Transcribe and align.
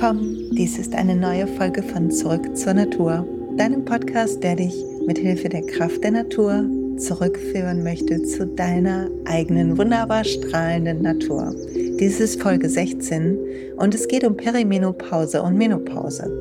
willkommen. 0.00 0.50
Dies 0.52 0.78
ist 0.78 0.94
eine 0.94 1.16
neue 1.16 1.48
Folge 1.48 1.82
von 1.82 2.08
Zurück 2.08 2.56
zur 2.56 2.72
Natur, 2.72 3.26
deinem 3.56 3.84
Podcast, 3.84 4.40
der 4.44 4.54
dich 4.54 4.72
mit 5.04 5.18
Hilfe 5.18 5.48
der 5.48 5.62
Kraft 5.62 6.04
der 6.04 6.12
Natur 6.12 6.64
zurückführen 6.98 7.82
möchte 7.82 8.22
zu 8.22 8.46
deiner 8.46 9.10
eigenen 9.24 9.76
wunderbar 9.76 10.22
strahlenden 10.22 11.02
Natur. 11.02 11.52
Dies 11.74 12.20
ist 12.20 12.40
Folge 12.40 12.68
16 12.68 13.36
und 13.76 13.92
es 13.92 14.06
geht 14.06 14.22
um 14.22 14.36
Perimenopause 14.36 15.42
und 15.42 15.58
Menopause. 15.58 16.32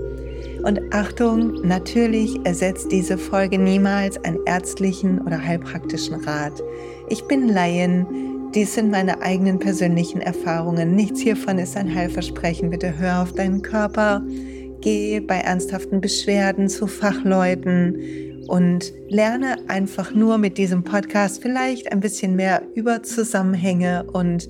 Und 0.63 0.79
Achtung, 0.91 1.55
natürlich 1.63 2.39
ersetzt 2.43 2.91
diese 2.91 3.17
Folge 3.17 3.57
niemals 3.57 4.23
einen 4.23 4.37
ärztlichen 4.45 5.19
oder 5.21 5.43
heilpraktischen 5.43 6.13
Rat. 6.13 6.61
Ich 7.09 7.23
bin 7.23 7.47
Laien, 7.47 8.05
dies 8.53 8.73
sind 8.73 8.89
meine 8.89 9.21
eigenen 9.21 9.59
persönlichen 9.59 10.21
Erfahrungen. 10.21 10.95
Nichts 10.95 11.19
hiervon 11.19 11.59
ist 11.59 11.75
ein 11.75 11.93
Heilversprechen. 11.93 12.69
Bitte 12.69 12.97
hör 12.97 13.21
auf 13.21 13.33
deinen 13.33 13.61
Körper, 13.61 14.23
geh 14.81 15.19
bei 15.19 15.37
ernsthaften 15.37 16.01
Beschwerden 16.01 16.69
zu 16.69 16.87
Fachleuten 16.87 18.45
und 18.47 18.93
lerne 19.09 19.57
einfach 19.67 20.13
nur 20.13 20.37
mit 20.37 20.57
diesem 20.57 20.83
Podcast 20.83 21.41
vielleicht 21.41 21.91
ein 21.91 21.99
bisschen 21.99 22.35
mehr 22.35 22.63
über 22.75 23.03
Zusammenhänge 23.03 24.05
und 24.11 24.49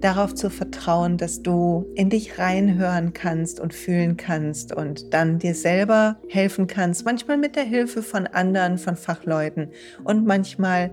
darauf 0.00 0.34
zu 0.34 0.50
vertrauen, 0.50 1.16
dass 1.16 1.42
du 1.42 1.86
in 1.94 2.10
dich 2.10 2.38
reinhören 2.38 3.12
kannst 3.12 3.60
und 3.60 3.74
fühlen 3.74 4.16
kannst 4.16 4.74
und 4.74 5.12
dann 5.12 5.38
dir 5.38 5.54
selber 5.54 6.18
helfen 6.28 6.66
kannst, 6.66 7.04
manchmal 7.04 7.38
mit 7.38 7.56
der 7.56 7.64
Hilfe 7.64 8.02
von 8.02 8.26
anderen, 8.26 8.78
von 8.78 8.96
Fachleuten 8.96 9.70
und 10.04 10.26
manchmal 10.26 10.90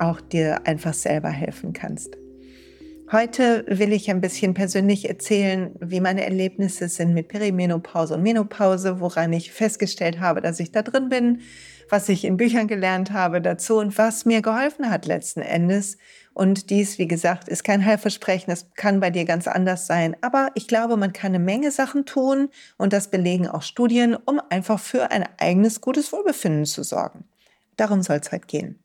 auch 0.00 0.20
dir 0.20 0.66
einfach 0.66 0.94
selber 0.94 1.30
helfen 1.30 1.72
kannst. 1.72 2.16
Heute 3.10 3.64
will 3.68 3.94
ich 3.94 4.10
ein 4.10 4.20
bisschen 4.20 4.52
persönlich 4.52 5.08
erzählen, 5.08 5.74
wie 5.80 6.00
meine 6.00 6.24
Erlebnisse 6.24 6.88
sind 6.88 7.14
mit 7.14 7.28
Perimenopause 7.28 8.14
und 8.14 8.22
Menopause, 8.22 9.00
woran 9.00 9.32
ich 9.32 9.50
festgestellt 9.50 10.20
habe, 10.20 10.42
dass 10.42 10.60
ich 10.60 10.72
da 10.72 10.82
drin 10.82 11.08
bin, 11.08 11.40
was 11.88 12.10
ich 12.10 12.26
in 12.26 12.36
Büchern 12.36 12.68
gelernt 12.68 13.12
habe 13.12 13.40
dazu 13.40 13.78
und 13.78 13.96
was 13.96 14.26
mir 14.26 14.42
geholfen 14.42 14.90
hat 14.90 15.06
letzten 15.06 15.40
Endes. 15.40 15.96
Und 16.34 16.68
dies, 16.68 16.98
wie 16.98 17.08
gesagt, 17.08 17.48
ist 17.48 17.64
kein 17.64 17.82
Heilversprechen, 17.82 18.52
es 18.52 18.66
kann 18.74 19.00
bei 19.00 19.08
dir 19.08 19.24
ganz 19.24 19.48
anders 19.48 19.86
sein. 19.86 20.14
Aber 20.20 20.50
ich 20.54 20.68
glaube, 20.68 20.98
man 20.98 21.14
kann 21.14 21.34
eine 21.34 21.42
Menge 21.42 21.70
Sachen 21.70 22.04
tun 22.04 22.50
und 22.76 22.92
das 22.92 23.08
belegen 23.08 23.48
auch 23.48 23.62
Studien, 23.62 24.16
um 24.16 24.38
einfach 24.50 24.78
für 24.78 25.10
ein 25.10 25.24
eigenes 25.38 25.80
gutes 25.80 26.12
Wohlbefinden 26.12 26.66
zu 26.66 26.82
sorgen. 26.82 27.24
Darum 27.78 28.02
soll 28.02 28.18
es 28.18 28.30
heute 28.30 28.46
gehen. 28.46 28.84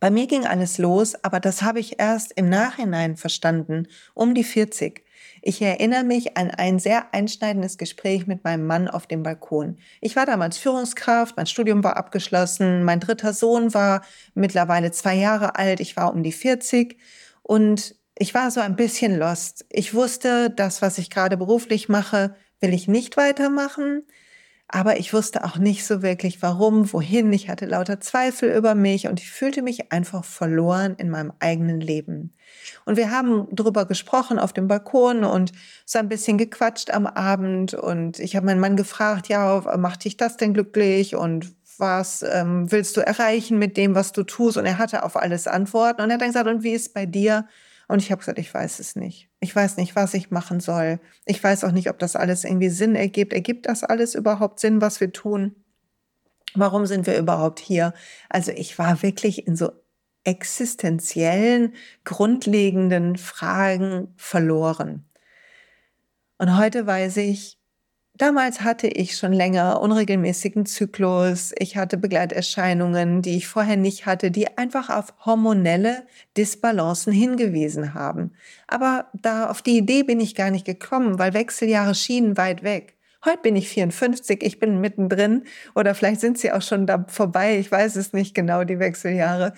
Bei 0.00 0.10
mir 0.10 0.26
ging 0.26 0.46
alles 0.46 0.78
los, 0.78 1.14
aber 1.22 1.40
das 1.40 1.60
habe 1.60 1.78
ich 1.78 2.00
erst 2.00 2.32
im 2.32 2.48
Nachhinein 2.48 3.16
verstanden, 3.16 3.86
um 4.14 4.34
die 4.34 4.44
40. 4.44 5.04
Ich 5.42 5.60
erinnere 5.60 6.04
mich 6.04 6.38
an 6.38 6.50
ein 6.50 6.78
sehr 6.78 7.12
einschneidendes 7.12 7.76
Gespräch 7.76 8.26
mit 8.26 8.42
meinem 8.42 8.66
Mann 8.66 8.88
auf 8.88 9.06
dem 9.06 9.22
Balkon. 9.22 9.78
Ich 10.00 10.16
war 10.16 10.24
damals 10.24 10.56
Führungskraft, 10.56 11.36
mein 11.36 11.46
Studium 11.46 11.84
war 11.84 11.98
abgeschlossen, 11.98 12.82
mein 12.82 13.00
dritter 13.00 13.34
Sohn 13.34 13.74
war 13.74 14.02
mittlerweile 14.34 14.90
zwei 14.90 15.14
Jahre 15.14 15.56
alt, 15.56 15.80
ich 15.80 15.96
war 15.96 16.12
um 16.12 16.22
die 16.22 16.32
40 16.32 16.98
und 17.42 17.94
ich 18.18 18.34
war 18.34 18.50
so 18.50 18.60
ein 18.60 18.76
bisschen 18.76 19.18
lost. 19.18 19.66
Ich 19.70 19.94
wusste, 19.94 20.50
das, 20.50 20.82
was 20.82 20.98
ich 20.98 21.10
gerade 21.10 21.36
beruflich 21.36 21.88
mache, 21.88 22.34
will 22.60 22.72
ich 22.72 22.88
nicht 22.88 23.16
weitermachen. 23.16 24.02
Aber 24.72 25.00
ich 25.00 25.12
wusste 25.12 25.44
auch 25.44 25.56
nicht 25.56 25.84
so 25.84 26.00
wirklich, 26.00 26.42
warum, 26.42 26.92
wohin. 26.92 27.32
Ich 27.32 27.48
hatte 27.48 27.66
lauter 27.66 27.98
Zweifel 27.98 28.56
über 28.56 28.76
mich 28.76 29.08
und 29.08 29.18
ich 29.18 29.28
fühlte 29.28 29.62
mich 29.62 29.90
einfach 29.90 30.24
verloren 30.24 30.94
in 30.96 31.10
meinem 31.10 31.32
eigenen 31.40 31.80
Leben. 31.80 32.34
Und 32.84 32.96
wir 32.96 33.10
haben 33.10 33.48
darüber 33.50 33.84
gesprochen 33.84 34.38
auf 34.38 34.52
dem 34.52 34.68
Balkon 34.68 35.24
und 35.24 35.50
so 35.84 35.98
ein 35.98 36.08
bisschen 36.08 36.38
gequatscht 36.38 36.90
am 36.90 37.06
Abend. 37.08 37.74
Und 37.74 38.20
ich 38.20 38.36
habe 38.36 38.46
meinen 38.46 38.60
Mann 38.60 38.76
gefragt, 38.76 39.26
ja, 39.26 39.60
macht 39.76 40.04
dich 40.04 40.16
das 40.16 40.36
denn 40.36 40.54
glücklich? 40.54 41.16
Und 41.16 41.52
was 41.78 42.22
ähm, 42.22 42.70
willst 42.70 42.96
du 42.96 43.00
erreichen 43.00 43.58
mit 43.58 43.76
dem, 43.76 43.96
was 43.96 44.12
du 44.12 44.22
tust? 44.22 44.56
Und 44.56 44.66
er 44.66 44.78
hatte 44.78 45.02
auf 45.02 45.16
alles 45.16 45.48
Antworten. 45.48 46.00
Und 46.00 46.10
er 46.10 46.14
hat 46.14 46.20
dann 46.20 46.28
gesagt, 46.28 46.48
und 46.48 46.62
wie 46.62 46.74
ist 46.74 46.94
bei 46.94 47.06
dir? 47.06 47.48
Und 47.90 48.00
ich 48.00 48.12
habe 48.12 48.20
gesagt, 48.20 48.38
ich 48.38 48.54
weiß 48.54 48.78
es 48.78 48.94
nicht. 48.94 49.30
Ich 49.40 49.54
weiß 49.54 49.76
nicht, 49.76 49.96
was 49.96 50.14
ich 50.14 50.30
machen 50.30 50.60
soll. 50.60 51.00
Ich 51.24 51.42
weiß 51.42 51.64
auch 51.64 51.72
nicht, 51.72 51.90
ob 51.90 51.98
das 51.98 52.14
alles 52.14 52.44
irgendwie 52.44 52.68
Sinn 52.68 52.94
ergibt. 52.94 53.32
Ergibt 53.32 53.66
das 53.66 53.82
alles 53.82 54.14
überhaupt 54.14 54.60
Sinn, 54.60 54.80
was 54.80 55.00
wir 55.00 55.12
tun? 55.12 55.56
Warum 56.54 56.86
sind 56.86 57.08
wir 57.08 57.18
überhaupt 57.18 57.58
hier? 57.58 57.92
Also 58.28 58.52
ich 58.52 58.78
war 58.78 59.02
wirklich 59.02 59.48
in 59.48 59.56
so 59.56 59.72
existenziellen, 60.22 61.74
grundlegenden 62.04 63.16
Fragen 63.16 64.14
verloren. 64.16 65.08
Und 66.38 66.56
heute 66.56 66.86
weiß 66.86 67.16
ich, 67.16 67.59
Damals 68.20 68.60
hatte 68.60 68.86
ich 68.86 69.16
schon 69.16 69.32
länger 69.32 69.80
unregelmäßigen 69.80 70.66
Zyklus. 70.66 71.54
Ich 71.56 71.78
hatte 71.78 71.96
Begleiterscheinungen, 71.96 73.22
die 73.22 73.38
ich 73.38 73.48
vorher 73.48 73.78
nicht 73.78 74.04
hatte, 74.04 74.30
die 74.30 74.58
einfach 74.58 74.90
auf 74.90 75.14
hormonelle 75.24 76.06
Disbalancen 76.36 77.14
hingewiesen 77.14 77.94
haben. 77.94 78.32
Aber 78.66 79.06
da 79.14 79.48
auf 79.48 79.62
die 79.62 79.78
Idee 79.78 80.02
bin 80.02 80.20
ich 80.20 80.34
gar 80.34 80.50
nicht 80.50 80.66
gekommen, 80.66 81.18
weil 81.18 81.32
Wechseljahre 81.32 81.94
schienen 81.94 82.36
weit 82.36 82.62
weg. 82.62 82.98
Heute 83.22 83.42
bin 83.42 83.54
ich 83.54 83.68
54, 83.68 84.42
ich 84.42 84.58
bin 84.58 84.80
mittendrin 84.80 85.44
oder 85.74 85.94
vielleicht 85.94 86.20
sind 86.22 86.38
sie 86.38 86.52
auch 86.52 86.62
schon 86.62 86.86
da 86.86 87.04
vorbei, 87.06 87.58
ich 87.58 87.70
weiß 87.70 87.96
es 87.96 88.14
nicht 88.14 88.34
genau, 88.34 88.64
die 88.64 88.78
Wechseljahre. 88.78 89.52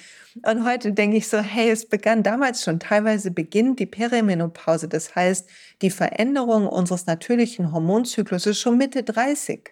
Und 0.45 0.67
heute 0.67 0.93
denke 0.93 1.17
ich 1.17 1.29
so, 1.29 1.39
hey, 1.39 1.71
es 1.71 1.89
begann 1.89 2.25
damals 2.25 2.65
schon, 2.65 2.81
teilweise 2.81 3.31
beginnt 3.31 3.79
die 3.79 3.87
Perimenopause, 3.87 4.89
das 4.89 5.15
heißt 5.15 5.49
die 5.81 5.91
Veränderung 5.91 6.67
unseres 6.67 7.07
natürlichen 7.07 7.71
Hormonzyklus 7.71 8.59
schon 8.59 8.79
Mitte 8.79 9.05
30. 9.05 9.71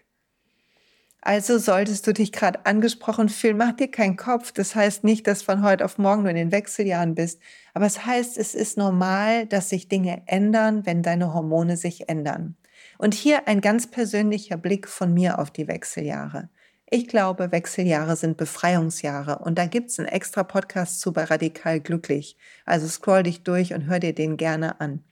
Also 1.22 1.58
solltest 1.58 2.06
du 2.06 2.12
dich 2.12 2.30
gerade 2.32 2.64
angesprochen 2.66 3.28
fühlen, 3.28 3.56
mach 3.56 3.72
dir 3.72 3.90
keinen 3.90 4.16
Kopf. 4.16 4.52
Das 4.52 4.74
heißt 4.74 5.04
nicht, 5.04 5.26
dass 5.26 5.42
von 5.42 5.62
heute 5.62 5.84
auf 5.84 5.98
morgen 5.98 6.24
du 6.24 6.30
in 6.30 6.36
den 6.36 6.52
Wechseljahren 6.52 7.14
bist. 7.14 7.40
Aber 7.74 7.86
es 7.86 8.06
heißt, 8.06 8.38
es 8.38 8.54
ist 8.54 8.78
normal, 8.78 9.46
dass 9.46 9.68
sich 9.68 9.88
Dinge 9.88 10.22
ändern, 10.26 10.86
wenn 10.86 11.02
deine 11.02 11.34
Hormone 11.34 11.76
sich 11.76 12.08
ändern. 12.08 12.56
Und 13.00 13.14
hier 13.14 13.48
ein 13.48 13.62
ganz 13.62 13.90
persönlicher 13.90 14.58
Blick 14.58 14.86
von 14.86 15.14
mir 15.14 15.38
auf 15.38 15.50
die 15.50 15.68
Wechseljahre. 15.68 16.50
Ich 16.84 17.08
glaube, 17.08 17.50
Wechseljahre 17.50 18.14
sind 18.14 18.36
Befreiungsjahre 18.36 19.38
und 19.38 19.56
da 19.56 19.64
gibt's 19.64 19.98
einen 19.98 20.06
extra 20.06 20.42
Podcast 20.42 21.00
zu 21.00 21.10
bei 21.10 21.24
Radikal 21.24 21.80
Glücklich. 21.80 22.36
Also 22.66 22.86
scroll 22.88 23.22
dich 23.22 23.42
durch 23.42 23.72
und 23.72 23.86
hör 23.86 24.00
dir 24.00 24.14
den 24.14 24.36
gerne 24.36 24.82
an. 24.82 25.02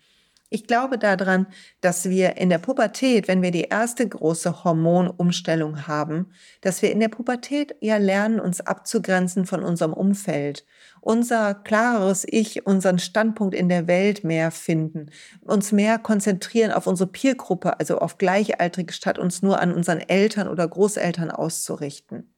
Ich 0.51 0.67
glaube 0.67 0.99
daran, 0.99 1.47
dass 1.81 2.11
wir 2.11 2.37
in 2.37 2.51
der 2.51 2.59
Pubertät, 2.59 3.27
wenn 3.27 3.41
wir 3.41 3.53
die 3.53 3.69
erste 3.71 4.07
große 4.07 4.65
Hormonumstellung 4.65 5.87
haben, 5.87 6.31
dass 6.61 6.83
wir 6.83 6.93
in 6.93 7.01
der 7.01 7.09
Pubertät 7.09 7.75
ja 7.81 7.97
lernen, 7.97 8.39
uns 8.39 8.61
abzugrenzen 8.61 9.47
von 9.47 9.63
unserem 9.63 9.95
Umfeld, 9.95 10.67
unser 11.09 11.55
klareres 11.55 12.27
Ich, 12.29 12.67
unseren 12.67 12.99
Standpunkt 12.99 13.55
in 13.55 13.71
der 13.71 13.87
Welt 13.87 14.25
mehr 14.25 14.51
finden, 14.51 15.11
uns 15.41 15.73
mehr 15.73 15.99
konzentrieren 15.99 16.71
auf 16.71 16.87
unsere 16.87 17.09
Peergruppe, 17.09 17.81
also 17.81 17.99
auf 17.99 18.19
Gleichaltrige, 18.19 18.93
statt 18.93 19.19
uns 19.19 19.41
nur 19.41 19.59
an 19.59 19.73
unseren 19.73 20.01
Eltern 20.01 20.49
oder 20.49 20.69
Großeltern 20.69 21.31
auszurichten 21.31 22.35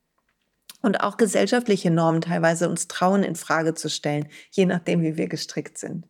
und 0.83 1.01
auch 1.01 1.17
gesellschaftliche 1.17 1.91
Normen 1.91 2.21
teilweise 2.21 2.69
uns 2.69 2.87
trauen 2.87 3.25
in 3.25 3.35
Frage 3.35 3.75
zu 3.75 3.91
stellen, 3.91 4.29
je 4.53 4.67
nachdem, 4.67 5.03
wie 5.03 5.17
wir 5.17 5.27
gestrickt 5.27 5.77
sind. 5.77 6.07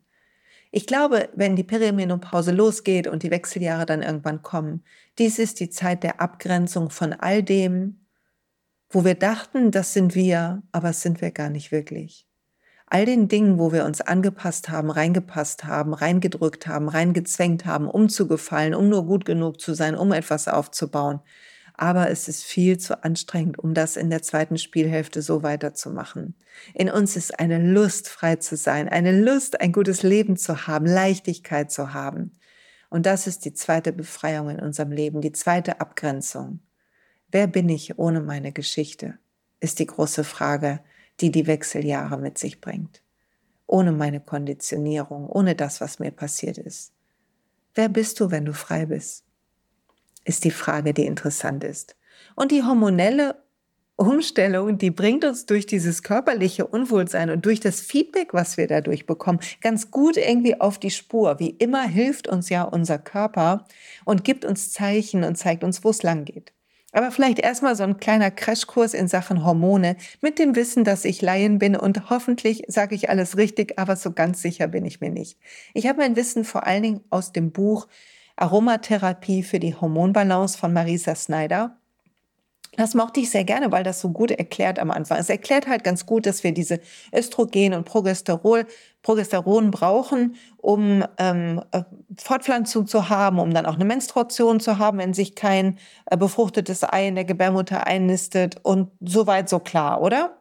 Ich 0.69 0.85
glaube, 0.85 1.29
wenn 1.33 1.55
die 1.55 1.63
Perimenopause 1.63 2.51
losgeht 2.51 3.07
und 3.07 3.23
die 3.23 3.31
Wechseljahre 3.31 3.87
dann 3.87 4.03
irgendwann 4.03 4.43
kommen, 4.43 4.83
dies 5.17 5.39
ist 5.39 5.59
die 5.61 5.71
Zeit 5.71 6.03
der 6.03 6.21
Abgrenzung 6.21 6.91
von 6.91 7.11
all 7.13 7.41
dem, 7.41 8.05
wo 8.91 9.03
wir 9.03 9.15
dachten, 9.15 9.71
das 9.71 9.93
sind 9.93 10.13
wir, 10.13 10.61
aber 10.71 10.91
es 10.91 11.01
sind 11.01 11.21
wir 11.21 11.31
gar 11.31 11.49
nicht 11.49 11.71
wirklich. 11.71 12.27
All 12.93 13.05
den 13.05 13.29
Dingen, 13.29 13.57
wo 13.57 13.71
wir 13.71 13.85
uns 13.85 14.01
angepasst 14.01 14.67
haben, 14.67 14.91
reingepasst 14.91 15.63
haben, 15.63 15.93
reingedrückt 15.93 16.67
haben, 16.67 16.89
reingezwängt 16.89 17.65
haben, 17.65 17.87
um 17.87 18.09
zu 18.09 18.27
gefallen, 18.27 18.75
um 18.75 18.89
nur 18.89 19.05
gut 19.05 19.23
genug 19.23 19.61
zu 19.61 19.73
sein, 19.73 19.95
um 19.95 20.11
etwas 20.11 20.49
aufzubauen, 20.49 21.21
aber 21.73 22.09
es 22.09 22.27
ist 22.27 22.43
viel 22.43 22.77
zu 22.77 23.01
anstrengend, 23.01 23.57
um 23.57 23.73
das 23.73 23.95
in 23.95 24.09
der 24.09 24.21
zweiten 24.21 24.57
Spielhälfte 24.57 25.21
so 25.21 25.41
weiterzumachen. 25.41 26.35
In 26.73 26.89
uns 26.89 27.15
ist 27.15 27.39
eine 27.39 27.59
Lust, 27.59 28.09
frei 28.09 28.35
zu 28.35 28.57
sein, 28.57 28.89
eine 28.89 29.17
Lust, 29.17 29.61
ein 29.61 29.71
gutes 29.71 30.03
Leben 30.03 30.35
zu 30.35 30.67
haben, 30.67 30.85
Leichtigkeit 30.85 31.71
zu 31.71 31.93
haben. 31.93 32.33
Und 32.89 33.05
das 33.05 33.25
ist 33.25 33.45
die 33.45 33.53
zweite 33.53 33.93
Befreiung 33.93 34.49
in 34.49 34.59
unserem 34.59 34.91
Leben, 34.91 35.21
die 35.21 35.31
zweite 35.31 35.79
Abgrenzung. 35.79 36.59
Wer 37.29 37.47
bin 37.47 37.69
ich 37.69 37.97
ohne 37.97 38.19
meine 38.19 38.51
Geschichte? 38.51 39.17
Ist 39.61 39.79
die 39.79 39.87
große 39.87 40.25
Frage, 40.25 40.81
die 41.19 41.31
die 41.31 41.47
Wechseljahre 41.47 42.17
mit 42.17 42.37
sich 42.37 42.61
bringt. 42.61 43.01
Ohne 43.67 43.91
meine 43.91 44.19
Konditionierung, 44.19 45.27
ohne 45.27 45.55
das, 45.55 45.81
was 45.81 45.99
mir 45.99 46.11
passiert 46.11 46.57
ist. 46.57 46.93
Wer 47.73 47.89
bist 47.89 48.19
du, 48.19 48.31
wenn 48.31 48.45
du 48.45 48.53
frei 48.53 48.85
bist? 48.85 49.25
ist 50.23 50.43
die 50.43 50.51
Frage, 50.51 50.93
die 50.93 51.05
interessant 51.05 51.63
ist. 51.63 51.95
Und 52.35 52.51
die 52.51 52.63
hormonelle 52.63 53.35
Umstellung, 53.95 54.77
die 54.77 54.89
bringt 54.89 55.25
uns 55.25 55.45
durch 55.45 55.65
dieses 55.65 56.01
körperliche 56.01 56.65
Unwohlsein 56.65 57.29
und 57.29 57.45
durch 57.45 57.59
das 57.59 57.81
Feedback, 57.81 58.33
was 58.33 58.57
wir 58.57 58.67
dadurch 58.67 59.05
bekommen, 59.05 59.39
ganz 59.61 59.91
gut 59.91 60.17
irgendwie 60.17 60.59
auf 60.59 60.79
die 60.79 60.89
Spur. 60.89 61.39
Wie 61.39 61.51
immer 61.51 61.83
hilft 61.83 62.27
uns 62.27 62.49
ja 62.49 62.63
unser 62.63 62.97
Körper 62.97 63.65
und 64.05 64.23
gibt 64.23 64.45
uns 64.45 64.71
Zeichen 64.71 65.23
und 65.23 65.35
zeigt 65.37 65.63
uns, 65.63 65.83
wo 65.83 65.89
es 65.89 66.03
lang 66.03 66.25
geht. 66.25 66.53
Aber 66.91 67.11
vielleicht 67.11 67.39
erstmal 67.39 67.75
so 67.75 67.83
ein 67.83 67.97
kleiner 67.97 68.31
Crashkurs 68.31 68.93
in 68.93 69.07
Sachen 69.07 69.45
Hormone 69.45 69.95
mit 70.21 70.39
dem 70.39 70.55
Wissen, 70.55 70.83
dass 70.83 71.05
ich 71.05 71.21
Laien 71.21 71.57
bin 71.57 71.75
und 71.75 72.09
hoffentlich 72.09 72.63
sage 72.67 72.95
ich 72.95 73.09
alles 73.09 73.37
richtig, 73.37 73.79
aber 73.79 73.95
so 73.95 74.11
ganz 74.11 74.41
sicher 74.41 74.67
bin 74.67 74.85
ich 74.85 74.99
mir 74.99 75.09
nicht. 75.09 75.37
Ich 75.73 75.87
habe 75.87 75.99
mein 75.99 76.15
Wissen 76.15 76.43
vor 76.43 76.67
allen 76.67 76.83
Dingen 76.83 77.01
aus 77.09 77.31
dem 77.31 77.51
Buch 77.51 77.87
Aromatherapie 78.35 79.43
für 79.43 79.59
die 79.59 79.75
Hormonbalance 79.75 80.57
von 80.57 80.73
Marisa 80.73 81.15
Snyder 81.15 81.77
das 82.77 82.93
mochte 82.93 83.19
ich 83.19 83.29
sehr 83.29 83.43
gerne, 83.43 83.71
weil 83.71 83.83
das 83.83 83.99
so 83.99 84.09
gut 84.09 84.31
erklärt 84.31 84.79
am 84.79 84.91
Anfang. 84.91 85.17
Es 85.17 85.29
erklärt 85.29 85.67
halt 85.67 85.83
ganz 85.83 86.05
gut, 86.05 86.25
dass 86.25 86.43
wir 86.43 86.53
diese 86.53 86.79
Östrogen 87.13 87.73
und 87.73 87.83
Progesteron, 87.83 88.63
Progesteron 89.01 89.71
brauchen, 89.71 90.35
um 90.57 91.03
ähm, 91.17 91.61
äh, 91.71 91.83
Fortpflanzung 92.23 92.87
zu 92.87 93.09
haben, 93.09 93.39
um 93.39 93.53
dann 93.53 93.65
auch 93.65 93.75
eine 93.75 93.85
Menstruation 93.85 94.59
zu 94.59 94.77
haben, 94.77 94.99
wenn 94.99 95.13
sich 95.13 95.35
kein 95.35 95.77
äh, 96.05 96.17
befruchtetes 96.17 96.83
Ei 96.83 97.07
in 97.07 97.15
der 97.15 97.25
Gebärmutter 97.25 97.87
einnistet 97.87 98.57
und 98.63 98.91
so 99.01 99.27
weit 99.27 99.49
so 99.49 99.59
klar, 99.59 100.01
oder? 100.01 100.37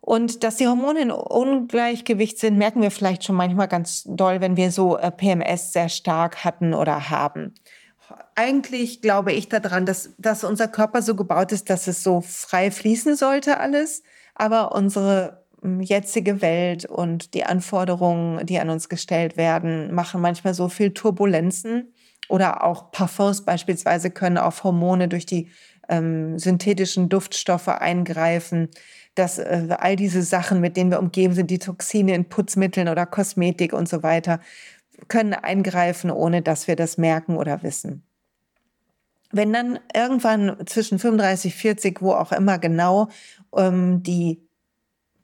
Und 0.00 0.44
dass 0.44 0.56
die 0.56 0.68
Hormone 0.68 1.00
in 1.00 1.10
Ungleichgewicht 1.10 2.38
sind, 2.38 2.58
merken 2.58 2.82
wir 2.82 2.90
vielleicht 2.90 3.24
schon 3.24 3.36
manchmal 3.36 3.68
ganz 3.68 4.04
doll, 4.06 4.42
wenn 4.42 4.56
wir 4.56 4.70
so 4.70 4.98
äh, 4.98 5.10
PMS 5.10 5.72
sehr 5.72 5.88
stark 5.88 6.44
hatten 6.44 6.74
oder 6.74 7.08
haben 7.08 7.54
eigentlich 8.34 9.00
glaube 9.02 9.32
ich 9.32 9.48
daran, 9.48 9.86
dass, 9.86 10.10
dass 10.18 10.44
unser 10.44 10.68
Körper 10.68 11.02
so 11.02 11.14
gebaut 11.14 11.52
ist, 11.52 11.70
dass 11.70 11.86
es 11.86 12.02
so 12.02 12.20
frei 12.20 12.70
fließen 12.70 13.16
sollte 13.16 13.58
alles. 13.58 14.02
Aber 14.34 14.72
unsere 14.72 15.43
jetzige 15.80 16.42
Welt 16.42 16.84
und 16.84 17.34
die 17.34 17.44
Anforderungen, 17.44 18.44
die 18.46 18.58
an 18.58 18.70
uns 18.70 18.88
gestellt 18.88 19.36
werden, 19.36 19.94
machen 19.94 20.20
manchmal 20.20 20.54
so 20.54 20.68
viel 20.68 20.92
Turbulenzen. 20.92 21.92
Oder 22.28 22.64
auch 22.64 22.90
Parfums 22.90 23.44
beispielsweise 23.44 24.10
können 24.10 24.38
auf 24.38 24.64
Hormone 24.64 25.08
durch 25.08 25.26
die 25.26 25.50
ähm, 25.88 26.38
synthetischen 26.38 27.08
Duftstoffe 27.08 27.68
eingreifen, 27.68 28.68
dass 29.14 29.38
äh, 29.38 29.68
all 29.78 29.96
diese 29.96 30.22
Sachen, 30.22 30.60
mit 30.60 30.76
denen 30.76 30.90
wir 30.90 31.00
umgeben 31.00 31.34
sind, 31.34 31.50
die 31.50 31.58
Toxine 31.58 32.14
in 32.14 32.28
Putzmitteln 32.28 32.88
oder 32.88 33.06
Kosmetik 33.06 33.72
und 33.72 33.88
so 33.88 34.02
weiter, 34.02 34.40
können 35.08 35.34
eingreifen, 35.34 36.10
ohne 36.10 36.42
dass 36.42 36.66
wir 36.66 36.76
das 36.76 36.98
merken 36.98 37.36
oder 37.36 37.62
wissen. 37.62 38.02
Wenn 39.30 39.52
dann 39.52 39.80
irgendwann 39.94 40.56
zwischen 40.66 40.98
35, 40.98 41.54
40, 41.54 42.02
wo 42.02 42.12
auch 42.12 42.32
immer 42.32 42.58
genau, 42.58 43.08
ähm, 43.56 44.02
die 44.02 44.43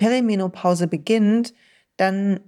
Perimenopause 0.00 0.86
beginnt, 0.86 1.52
dann 1.98 2.40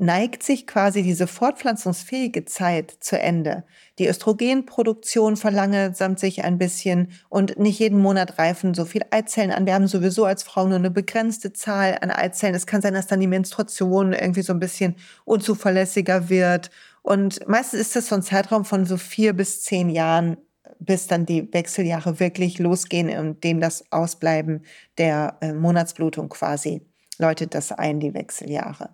neigt 0.00 0.42
sich 0.42 0.66
quasi 0.66 1.02
diese 1.02 1.28
fortpflanzungsfähige 1.28 2.44
Zeit 2.44 2.96
zu 3.00 3.18
Ende. 3.18 3.64
Die 3.98 4.08
Östrogenproduktion 4.08 5.36
verlangsamt 5.36 6.18
sich 6.18 6.42
ein 6.44 6.58
bisschen 6.58 7.12
und 7.28 7.58
nicht 7.58 7.78
jeden 7.78 8.00
Monat 8.00 8.38
reifen 8.38 8.74
so 8.74 8.84
viele 8.84 9.12
Eizellen 9.12 9.52
an. 9.52 9.66
Wir 9.66 9.74
haben 9.74 9.86
sowieso 9.86 10.24
als 10.24 10.42
Frau 10.42 10.66
nur 10.66 10.76
eine 10.76 10.90
begrenzte 10.90 11.52
Zahl 11.52 11.98
an 12.00 12.10
Eizellen. 12.10 12.54
Es 12.54 12.66
kann 12.66 12.82
sein, 12.82 12.94
dass 12.94 13.06
dann 13.06 13.20
die 13.20 13.26
Menstruation 13.26 14.12
irgendwie 14.12 14.42
so 14.42 14.52
ein 14.52 14.60
bisschen 14.60 14.96
unzuverlässiger 15.24 16.28
wird. 16.28 16.70
Und 17.02 17.46
meistens 17.48 17.80
ist 17.80 17.96
das 17.96 18.08
so 18.08 18.16
ein 18.16 18.22
Zeitraum 18.22 18.64
von 18.64 18.86
so 18.86 18.96
vier 18.96 19.32
bis 19.32 19.62
zehn 19.62 19.88
Jahren, 19.88 20.36
bis 20.80 21.06
dann 21.06 21.26
die 21.26 21.52
Wechseljahre 21.52 22.20
wirklich 22.20 22.58
losgehen 22.58 23.08
und 23.18 23.42
dem 23.44 23.60
das 23.60 23.90
Ausbleiben 23.90 24.62
der 24.96 25.36
äh, 25.40 25.52
Monatsblutung 25.52 26.28
quasi 26.28 26.82
läutet 27.18 27.54
das 27.54 27.72
ein, 27.72 28.00
die 28.00 28.14
Wechseljahre. 28.14 28.90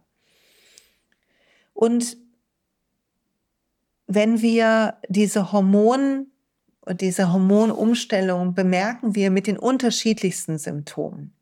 Und 1.74 2.16
wenn 4.06 4.40
wir 4.42 4.98
diese 5.08 5.52
Hormon, 5.52 6.28
diese 6.90 7.32
Hormonumstellung 7.32 8.54
bemerken 8.54 9.14
wir 9.14 9.30
mit 9.30 9.46
den 9.46 9.58
unterschiedlichsten 9.58 10.58
Symptomen. 10.58 11.34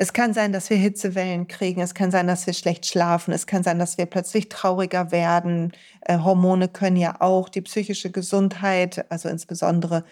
Es 0.00 0.12
kann 0.12 0.32
sein, 0.32 0.52
dass 0.52 0.70
wir 0.70 0.76
Hitzewellen 0.76 1.48
kriegen. 1.48 1.80
Es 1.80 1.92
kann 1.92 2.12
sein, 2.12 2.28
dass 2.28 2.46
wir 2.46 2.54
schlecht 2.54 2.86
schlafen. 2.86 3.34
Es 3.34 3.48
kann 3.48 3.64
sein, 3.64 3.80
dass 3.80 3.98
wir 3.98 4.06
plötzlich 4.06 4.48
trauriger 4.48 5.10
werden. 5.10 5.72
Äh, 6.02 6.18
Hormone 6.18 6.68
können 6.68 6.94
ja 6.94 7.20
auch 7.20 7.48
die 7.48 7.62
psychische 7.62 8.12
Gesundheit, 8.12 9.10
also 9.10 9.28
insbesondere 9.28 10.04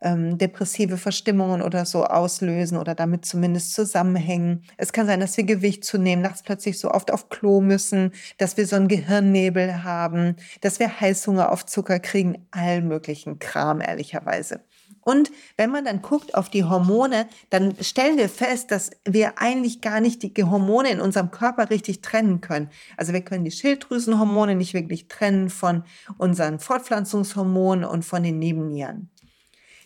ähm, 0.00 0.38
depressive 0.38 0.96
Verstimmungen 0.96 1.60
oder 1.60 1.84
so 1.84 2.04
auslösen 2.04 2.78
oder 2.78 2.94
damit 2.94 3.26
zumindest 3.26 3.74
zusammenhängen. 3.74 4.62
Es 4.78 4.94
kann 4.94 5.06
sein, 5.06 5.20
dass 5.20 5.36
wir 5.36 5.44
Gewicht 5.44 5.84
zunehmen, 5.84 6.22
nachts 6.22 6.42
plötzlich 6.42 6.78
so 6.78 6.90
oft 6.90 7.10
auf 7.10 7.28
Klo 7.28 7.60
müssen, 7.60 8.12
dass 8.38 8.56
wir 8.56 8.66
so 8.66 8.76
einen 8.76 8.88
Gehirnnebel 8.88 9.84
haben, 9.84 10.36
dass 10.62 10.78
wir 10.78 11.00
Heißhunger 11.00 11.52
auf 11.52 11.66
Zucker 11.66 12.00
kriegen, 12.00 12.46
all 12.50 12.80
möglichen 12.80 13.38
Kram, 13.40 13.82
ehrlicherweise. 13.82 14.60
Und 15.04 15.30
wenn 15.56 15.70
man 15.70 15.84
dann 15.84 16.02
guckt 16.02 16.34
auf 16.34 16.48
die 16.48 16.64
Hormone, 16.64 17.28
dann 17.50 17.76
stellen 17.80 18.16
wir 18.16 18.28
fest, 18.28 18.70
dass 18.70 18.90
wir 19.04 19.38
eigentlich 19.38 19.80
gar 19.80 20.00
nicht 20.00 20.22
die 20.22 20.44
Hormone 20.44 20.90
in 20.90 21.00
unserem 21.00 21.30
Körper 21.30 21.70
richtig 21.70 22.00
trennen 22.00 22.40
können. 22.40 22.70
Also 22.96 23.12
wir 23.12 23.20
können 23.20 23.44
die 23.44 23.50
Schilddrüsenhormone 23.50 24.54
nicht 24.54 24.74
wirklich 24.74 25.08
trennen 25.08 25.50
von 25.50 25.84
unseren 26.18 26.58
Fortpflanzungshormonen 26.58 27.84
und 27.84 28.04
von 28.04 28.22
den 28.22 28.38
Nebennieren. 28.38 29.10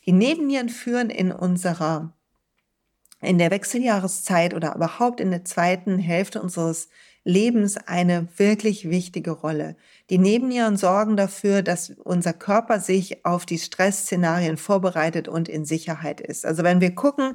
Die 0.06 0.12
Nebennieren 0.12 0.68
führen 0.68 1.10
in 1.10 1.32
unserer, 1.32 2.14
in 3.20 3.38
der 3.38 3.50
Wechseljahreszeit 3.50 4.54
oder 4.54 4.74
überhaupt 4.74 5.20
in 5.20 5.30
der 5.30 5.44
zweiten 5.44 5.98
Hälfte 5.98 6.40
unseres 6.40 6.88
Lebens 7.28 7.76
eine 7.76 8.26
wirklich 8.38 8.88
wichtige 8.88 9.32
Rolle. 9.32 9.76
Die 10.08 10.16
Nebennieren 10.16 10.78
sorgen 10.78 11.14
dafür, 11.14 11.60
dass 11.60 11.90
unser 12.02 12.32
Körper 12.32 12.80
sich 12.80 13.26
auf 13.26 13.44
die 13.44 13.58
Stressszenarien 13.58 14.56
vorbereitet 14.56 15.28
und 15.28 15.46
in 15.46 15.66
Sicherheit 15.66 16.22
ist. 16.22 16.46
Also 16.46 16.62
wenn 16.62 16.80
wir 16.80 16.94
gucken, 16.94 17.34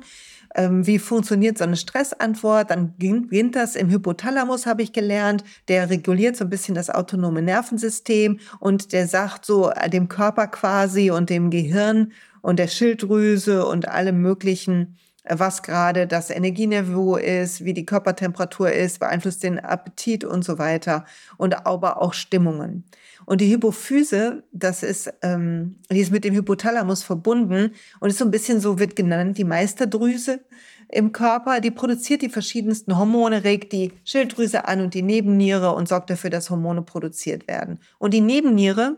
ähm, 0.55 0.87
wie 0.87 0.97
funktioniert 0.97 1.59
so 1.59 1.63
eine 1.63 1.77
Stressantwort, 1.77 2.71
dann 2.71 2.95
beginnt 2.97 3.55
das 3.55 3.75
im 3.75 3.91
Hypothalamus, 3.91 4.65
habe 4.65 4.81
ich 4.81 4.93
gelernt. 4.93 5.43
Der 5.67 5.91
reguliert 5.91 6.37
so 6.37 6.45
ein 6.45 6.49
bisschen 6.49 6.73
das 6.73 6.89
autonome 6.89 7.43
Nervensystem 7.43 8.39
und 8.59 8.93
der 8.93 9.07
sagt 9.07 9.45
so 9.45 9.71
dem 9.91 10.07
Körper 10.07 10.47
quasi 10.47 11.11
und 11.11 11.29
dem 11.29 11.51
Gehirn, 11.51 12.11
und 12.43 12.59
der 12.59 12.67
Schilddrüse 12.67 13.65
und 13.65 13.87
allem 13.87 14.21
möglichen, 14.21 14.97
was 15.27 15.63
gerade 15.63 16.05
das 16.05 16.29
Energieniveau 16.29 17.15
ist, 17.15 17.63
wie 17.63 17.73
die 17.73 17.85
Körpertemperatur 17.85 18.71
ist, 18.71 18.99
beeinflusst 18.99 19.43
den 19.43 19.59
Appetit 19.59 20.25
und 20.25 20.43
so 20.43 20.57
weiter 20.57 21.05
und 21.37 21.65
aber 21.65 22.01
auch 22.01 22.13
Stimmungen. 22.13 22.83
Und 23.25 23.39
die 23.39 23.49
Hypophyse, 23.49 24.43
das 24.51 24.83
ist, 24.83 25.13
ähm, 25.21 25.77
die 25.89 25.99
ist 25.99 26.11
mit 26.11 26.25
dem 26.25 26.33
Hypothalamus 26.35 27.03
verbunden 27.03 27.71
und 27.99 28.09
ist 28.09 28.19
so 28.19 28.25
ein 28.25 28.31
bisschen 28.31 28.59
so, 28.59 28.79
wird 28.79 28.95
genannt, 28.95 29.37
die 29.37 29.45
Meisterdrüse 29.45 30.41
im 30.89 31.13
Körper. 31.13 31.61
Die 31.61 31.71
produziert 31.71 32.21
die 32.21 32.29
verschiedensten 32.29 32.97
Hormone, 32.97 33.45
regt 33.45 33.71
die 33.71 33.93
Schilddrüse 34.03 34.67
an 34.67 34.81
und 34.81 34.93
die 34.93 35.03
Nebenniere 35.03 35.73
und 35.73 35.87
sorgt 35.87 36.09
dafür, 36.09 36.29
dass 36.29 36.49
Hormone 36.49 36.81
produziert 36.81 37.47
werden. 37.47 37.79
Und 37.97 38.13
die 38.13 38.21
Nebenniere, 38.21 38.97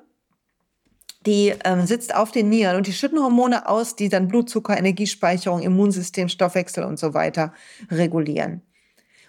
die 1.26 1.54
ähm, 1.64 1.86
sitzt 1.86 2.14
auf 2.14 2.32
den 2.32 2.50
Nieren 2.50 2.78
und 2.78 2.88
die 2.88 2.94
schütten 2.94 3.20
Hormone 3.20 3.68
aus, 3.68 3.96
die 3.96 4.10
dann 4.10 4.28
Blutzucker, 4.28 4.78
Energiespeicherung, 4.78 5.62
Immunsystem, 5.62 6.30
Stoffwechsel 6.30 6.84
und 6.84 7.00
so 7.00 7.14
weiter 7.14 7.54
regulieren. 7.90 8.62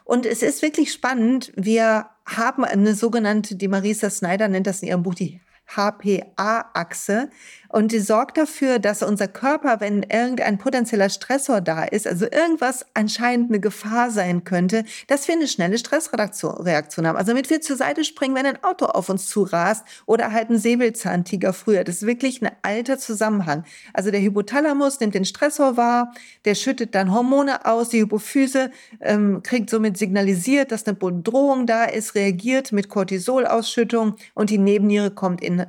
Und 0.04 0.24
es 0.24 0.42
ist 0.42 0.62
wirklich 0.62 0.92
spannend. 0.92 1.52
Wir 1.56 2.06
haben 2.24 2.64
eine 2.64 2.94
sogenannte, 2.94 3.56
die 3.56 3.68
Marisa 3.68 4.10
Snyder 4.10 4.48
nennt 4.48 4.66
das 4.66 4.82
in 4.82 4.88
ihrem 4.88 5.02
Buch 5.02 5.14
die 5.14 5.40
HPA-Achse 5.74 7.30
und 7.68 7.92
die 7.92 7.98
sorgt 7.98 8.38
dafür, 8.38 8.78
dass 8.78 9.02
unser 9.02 9.28
Körper, 9.28 9.80
wenn 9.80 10.02
irgendein 10.02 10.58
potenzieller 10.58 11.08
Stressor 11.08 11.60
da 11.60 11.84
ist, 11.84 12.06
also 12.06 12.26
irgendwas 12.26 12.86
anscheinend 12.94 13.50
eine 13.50 13.60
Gefahr 13.60 14.10
sein 14.10 14.44
könnte, 14.44 14.84
dass 15.08 15.28
wir 15.28 15.34
eine 15.34 15.48
schnelle 15.48 15.78
Stressreaktion 15.78 17.06
haben. 17.06 17.16
Also 17.16 17.32
damit 17.32 17.50
wir 17.50 17.60
zur 17.60 17.76
Seite 17.76 18.04
springen, 18.04 18.34
wenn 18.34 18.46
ein 18.46 18.62
Auto 18.62 18.86
auf 18.86 19.08
uns 19.08 19.28
zurast 19.28 19.84
oder 20.06 20.32
halt 20.32 20.50
ein 20.50 20.58
Säbelzahntiger 20.58 21.52
früher. 21.52 21.84
Das 21.84 21.96
ist 21.96 22.06
wirklich 22.06 22.42
ein 22.42 22.50
alter 22.62 22.98
Zusammenhang. 22.98 23.64
Also 23.92 24.10
der 24.10 24.20
Hypothalamus 24.20 25.00
nimmt 25.00 25.14
den 25.14 25.24
Stressor 25.24 25.76
wahr, 25.76 26.12
der 26.44 26.54
schüttet 26.54 26.94
dann 26.94 27.12
Hormone 27.12 27.64
aus, 27.64 27.88
die 27.88 28.00
Hypophyse 28.00 28.70
ähm, 29.00 29.42
kriegt 29.42 29.70
somit 29.70 29.96
signalisiert, 29.96 30.72
dass 30.72 30.86
eine 30.86 30.96
Bedrohung 30.96 31.66
da 31.66 31.84
ist, 31.84 32.14
reagiert 32.14 32.72
mit 32.72 32.88
Cortisolausschüttung 32.88 34.16
und 34.34 34.50
die 34.50 34.58
Nebenniere 34.58 35.10
kommt 35.10 35.42
in 35.42 35.66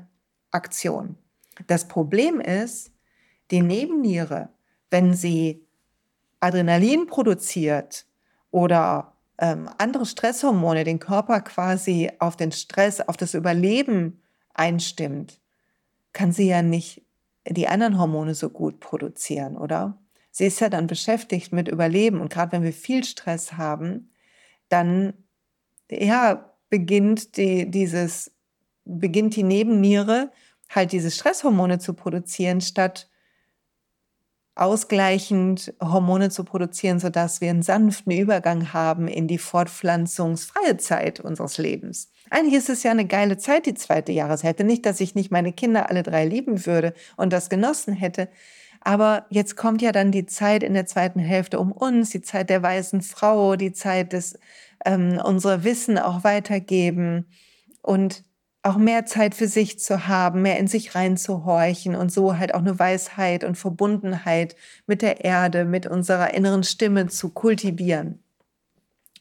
Aktion. 0.51 1.17
Das 1.65 1.87
Problem 1.87 2.39
ist, 2.39 2.91
die 3.49 3.61
Nebenniere, 3.61 4.49
wenn 4.89 5.13
sie 5.13 5.65
Adrenalin 6.39 7.07
produziert 7.07 8.05
oder 8.51 9.13
ähm, 9.39 9.69
andere 9.77 10.05
Stresshormone 10.05 10.83
den 10.83 10.99
Körper 10.99 11.41
quasi 11.41 12.11
auf 12.19 12.35
den 12.35 12.51
Stress, 12.51 13.01
auf 13.01 13.17
das 13.17 13.33
Überleben 13.33 14.21
einstimmt, 14.53 15.39
kann 16.13 16.31
sie 16.31 16.47
ja 16.47 16.61
nicht 16.61 17.03
die 17.49 17.67
anderen 17.67 17.97
Hormone 17.97 18.35
so 18.35 18.49
gut 18.49 18.79
produzieren, 18.79 19.57
oder? 19.57 19.97
sie 20.37 20.45
ist 20.45 20.59
ja 20.59 20.69
dann 20.69 20.85
beschäftigt 20.85 21.51
mit 21.51 21.67
Überleben. 21.67 22.21
Und 22.21 22.31
gerade 22.31 22.51
wenn 22.51 22.61
wir 22.61 22.71
viel 22.71 23.03
Stress 23.03 23.53
haben, 23.53 24.11
dann 24.69 25.13
ja, 25.89 26.53
beginnt 26.69 27.37
die, 27.37 27.71
dieses, 27.71 28.31
beginnt 28.85 29.35
die 29.35 29.41
Nebenniere 29.41 30.31
halt 30.69 30.91
diese 30.91 31.11
Stresshormone 31.11 31.79
zu 31.79 31.93
produzieren, 31.93 32.61
statt 32.61 33.09
ausgleichend 34.57 35.73
Hormone 35.81 36.29
zu 36.29 36.43
produzieren, 36.43 36.99
sodass 36.99 37.41
wir 37.41 37.49
einen 37.49 37.61
sanften 37.61 38.11
Übergang 38.11 38.73
haben 38.73 39.07
in 39.07 39.27
die 39.27 39.37
fortpflanzungsfreie 39.37 40.77
Zeit 40.77 41.19
unseres 41.19 41.57
Lebens. 41.57 42.11
Eigentlich 42.29 42.55
ist 42.55 42.69
es 42.69 42.83
ja 42.83 42.91
eine 42.91 43.05
geile 43.05 43.37
Zeit, 43.37 43.65
die 43.67 43.75
zweite 43.75 44.11
Jahreshälfte. 44.11 44.63
Nicht, 44.63 44.85
dass 44.85 44.99
ich 44.99 45.15
nicht 45.15 45.31
meine 45.31 45.53
Kinder 45.53 45.89
alle 45.89 46.03
drei 46.03 46.25
lieben 46.25 46.65
würde 46.65 46.93
und 47.15 47.31
das 47.31 47.49
genossen 47.49 47.93
hätte. 47.93 48.29
Aber 48.81 49.25
jetzt 49.29 49.55
kommt 49.57 49.81
ja 49.81 49.91
dann 49.91 50.11
die 50.11 50.25
Zeit 50.25 50.63
in 50.63 50.73
der 50.73 50.85
zweiten 50.85 51.19
Hälfte 51.19 51.59
um 51.59 51.71
uns, 51.71 52.09
die 52.09 52.21
Zeit 52.21 52.49
der 52.49 52.63
weißen 52.63 53.01
Frau, 53.01 53.55
die 53.55 53.73
Zeit 53.73 54.13
des 54.13 54.39
ähm, 54.85 55.19
unser 55.23 55.63
Wissen 55.63 55.97
auch 55.97 56.23
weitergeben 56.23 57.25
und 57.81 58.23
auch 58.67 58.77
mehr 58.77 59.05
Zeit 59.05 59.33
für 59.33 59.47
sich 59.47 59.79
zu 59.79 60.07
haben, 60.07 60.41
mehr 60.41 60.59
in 60.59 60.67
sich 60.67 60.93
reinzuhorchen 60.93 61.95
und 61.95 62.11
so 62.11 62.37
halt 62.37 62.53
auch 62.53 62.59
eine 62.59 62.77
Weisheit 62.77 63.43
und 63.43 63.55
Verbundenheit 63.55 64.55
mit 64.85 65.01
der 65.01 65.23
Erde, 65.23 65.65
mit 65.65 65.87
unserer 65.87 66.33
inneren 66.33 66.63
Stimme 66.63 67.07
zu 67.07 67.29
kultivieren. 67.29 68.23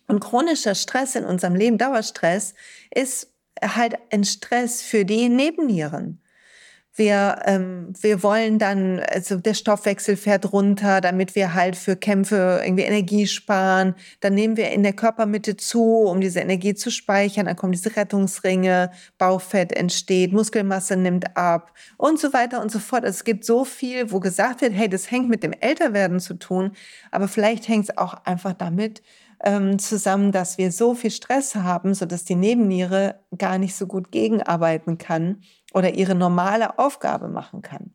Und 0.08 0.20
chronischer 0.20 0.74
Stress 0.74 1.14
in 1.14 1.24
unserem 1.24 1.54
Leben, 1.54 1.78
Dauerstress, 1.78 2.54
ist 2.94 3.32
halt 3.62 3.96
ein 4.10 4.24
Stress 4.24 4.82
für 4.82 5.04
die 5.04 5.28
Nebennieren. 5.28 6.20
Wir, 6.96 7.40
ähm, 7.44 7.92
wir 8.00 8.22
wollen 8.22 8.58
dann, 8.58 9.00
also 9.00 9.36
der 9.36 9.52
Stoffwechsel 9.52 10.16
fährt 10.16 10.50
runter, 10.50 11.02
damit 11.02 11.34
wir 11.34 11.52
halt 11.52 11.76
für 11.76 11.94
Kämpfe 11.94 12.62
irgendwie 12.64 12.84
Energie 12.84 13.26
sparen. 13.26 13.94
Dann 14.20 14.32
nehmen 14.32 14.56
wir 14.56 14.70
in 14.70 14.82
der 14.82 14.94
Körpermitte 14.94 15.58
zu, 15.58 15.82
um 15.82 16.22
diese 16.22 16.40
Energie 16.40 16.74
zu 16.74 16.90
speichern. 16.90 17.44
Dann 17.44 17.56
kommen 17.56 17.72
diese 17.72 17.96
Rettungsringe, 17.96 18.90
Bauchfett 19.18 19.72
entsteht, 19.72 20.32
Muskelmasse 20.32 20.96
nimmt 20.96 21.36
ab 21.36 21.72
und 21.98 22.18
so 22.18 22.32
weiter 22.32 22.62
und 22.62 22.72
so 22.72 22.78
fort. 22.78 23.04
Also 23.04 23.16
es 23.16 23.24
gibt 23.24 23.44
so 23.44 23.66
viel, 23.66 24.10
wo 24.10 24.18
gesagt 24.18 24.62
wird, 24.62 24.72
hey, 24.72 24.88
das 24.88 25.10
hängt 25.10 25.28
mit 25.28 25.42
dem 25.42 25.52
Älterwerden 25.52 26.18
zu 26.18 26.32
tun, 26.32 26.72
aber 27.10 27.28
vielleicht 27.28 27.68
hängt 27.68 27.90
es 27.90 27.98
auch 27.98 28.14
einfach 28.24 28.54
damit, 28.54 29.02
ähm, 29.42 29.78
zusammen, 29.78 30.32
dass 30.32 30.58
wir 30.58 30.72
so 30.72 30.94
viel 30.94 31.10
Stress 31.10 31.54
haben, 31.54 31.94
sodass 31.94 32.24
die 32.24 32.34
Nebenniere 32.34 33.20
gar 33.36 33.58
nicht 33.58 33.74
so 33.74 33.86
gut 33.86 34.10
gegenarbeiten 34.10 34.98
kann 34.98 35.42
oder 35.72 35.94
ihre 35.94 36.14
normale 36.14 36.78
Aufgabe 36.78 37.28
machen 37.28 37.62
kann. 37.62 37.92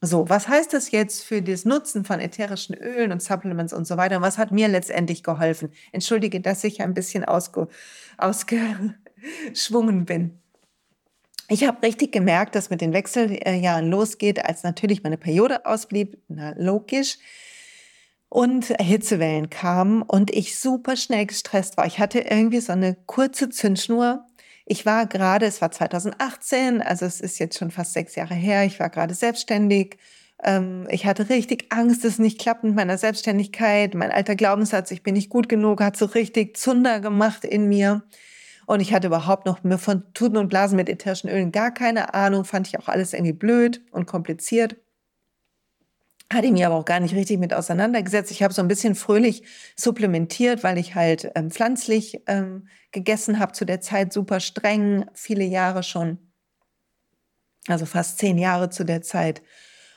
So, 0.00 0.28
was 0.28 0.48
heißt 0.48 0.72
das 0.74 0.90
jetzt 0.90 1.24
für 1.24 1.40
das 1.40 1.64
Nutzen 1.64 2.04
von 2.04 2.20
ätherischen 2.20 2.74
Ölen 2.76 3.10
und 3.10 3.22
Supplements 3.22 3.72
und 3.72 3.86
so 3.86 3.96
weiter? 3.96 4.16
Und 4.16 4.22
was 4.22 4.36
hat 4.36 4.52
mir 4.52 4.68
letztendlich 4.68 5.22
geholfen? 5.22 5.70
Entschuldige, 5.92 6.40
dass 6.40 6.62
ich 6.64 6.82
ein 6.82 6.92
bisschen 6.92 7.24
ausge, 7.24 7.68
ausgeschwungen 8.18 10.04
bin. 10.04 10.38
Ich 11.48 11.66
habe 11.66 11.82
richtig 11.86 12.12
gemerkt, 12.12 12.54
dass 12.54 12.70
mit 12.70 12.80
den 12.80 12.92
Wechseljahren 12.92 13.90
losgeht, 13.90 14.44
als 14.44 14.62
natürlich 14.62 15.02
meine 15.02 15.18
Periode 15.18 15.66
ausblieb, 15.66 16.18
na 16.28 16.54
logisch, 16.56 17.18
und 18.34 18.64
Hitzewellen 18.80 19.48
kamen 19.48 20.02
und 20.02 20.32
ich 20.32 20.58
super 20.58 20.96
schnell 20.96 21.24
gestresst 21.24 21.76
war. 21.76 21.86
Ich 21.86 22.00
hatte 22.00 22.18
irgendwie 22.18 22.58
so 22.58 22.72
eine 22.72 22.96
kurze 23.06 23.48
Zündschnur. 23.48 24.26
Ich 24.66 24.84
war 24.84 25.06
gerade, 25.06 25.46
es 25.46 25.60
war 25.60 25.70
2018, 25.70 26.82
also 26.82 27.06
es 27.06 27.20
ist 27.20 27.38
jetzt 27.38 27.56
schon 27.56 27.70
fast 27.70 27.92
sechs 27.92 28.16
Jahre 28.16 28.34
her, 28.34 28.64
ich 28.64 28.80
war 28.80 28.90
gerade 28.90 29.14
selbstständig. 29.14 29.98
Ähm, 30.42 30.88
ich 30.90 31.06
hatte 31.06 31.28
richtig 31.28 31.66
Angst, 31.70 32.02
dass 32.02 32.14
es 32.14 32.18
nicht 32.18 32.40
klappt 32.40 32.64
mit 32.64 32.74
meiner 32.74 32.98
Selbstständigkeit. 32.98 33.94
Mein 33.94 34.10
alter 34.10 34.34
Glaubenssatz, 34.34 34.90
ich 34.90 35.04
bin 35.04 35.14
nicht 35.14 35.30
gut 35.30 35.48
genug, 35.48 35.80
hat 35.80 35.96
so 35.96 36.06
richtig 36.06 36.56
Zunder 36.56 36.98
gemacht 36.98 37.44
in 37.44 37.68
mir. 37.68 38.02
Und 38.66 38.80
ich 38.80 38.92
hatte 38.92 39.06
überhaupt 39.06 39.46
noch 39.46 39.60
von 39.78 40.02
Tuten 40.12 40.38
und 40.38 40.48
Blasen 40.48 40.74
mit 40.74 40.88
ätherischen 40.88 41.30
Ölen 41.30 41.52
gar 41.52 41.72
keine 41.72 42.14
Ahnung, 42.14 42.44
fand 42.44 42.66
ich 42.66 42.80
auch 42.80 42.88
alles 42.88 43.12
irgendwie 43.12 43.32
blöd 43.32 43.80
und 43.92 44.06
kompliziert 44.06 44.74
hatte 46.34 46.50
mich 46.50 46.64
aber 46.66 46.74
auch 46.74 46.84
gar 46.84 47.00
nicht 47.00 47.14
richtig 47.14 47.38
mit 47.38 47.54
auseinandergesetzt. 47.54 48.30
Ich 48.30 48.42
habe 48.42 48.52
so 48.52 48.60
ein 48.60 48.68
bisschen 48.68 48.94
fröhlich 48.94 49.44
supplementiert, 49.76 50.62
weil 50.62 50.78
ich 50.78 50.94
halt 50.94 51.30
ähm, 51.34 51.50
pflanzlich 51.50 52.22
ähm, 52.26 52.68
gegessen 52.92 53.38
habe 53.38 53.52
zu 53.52 53.64
der 53.64 53.80
Zeit, 53.80 54.12
super 54.12 54.40
streng, 54.40 55.06
viele 55.14 55.44
Jahre 55.44 55.82
schon, 55.82 56.18
also 57.68 57.86
fast 57.86 58.18
zehn 58.18 58.38
Jahre 58.38 58.70
zu 58.70 58.84
der 58.84 59.02
Zeit. 59.02 59.42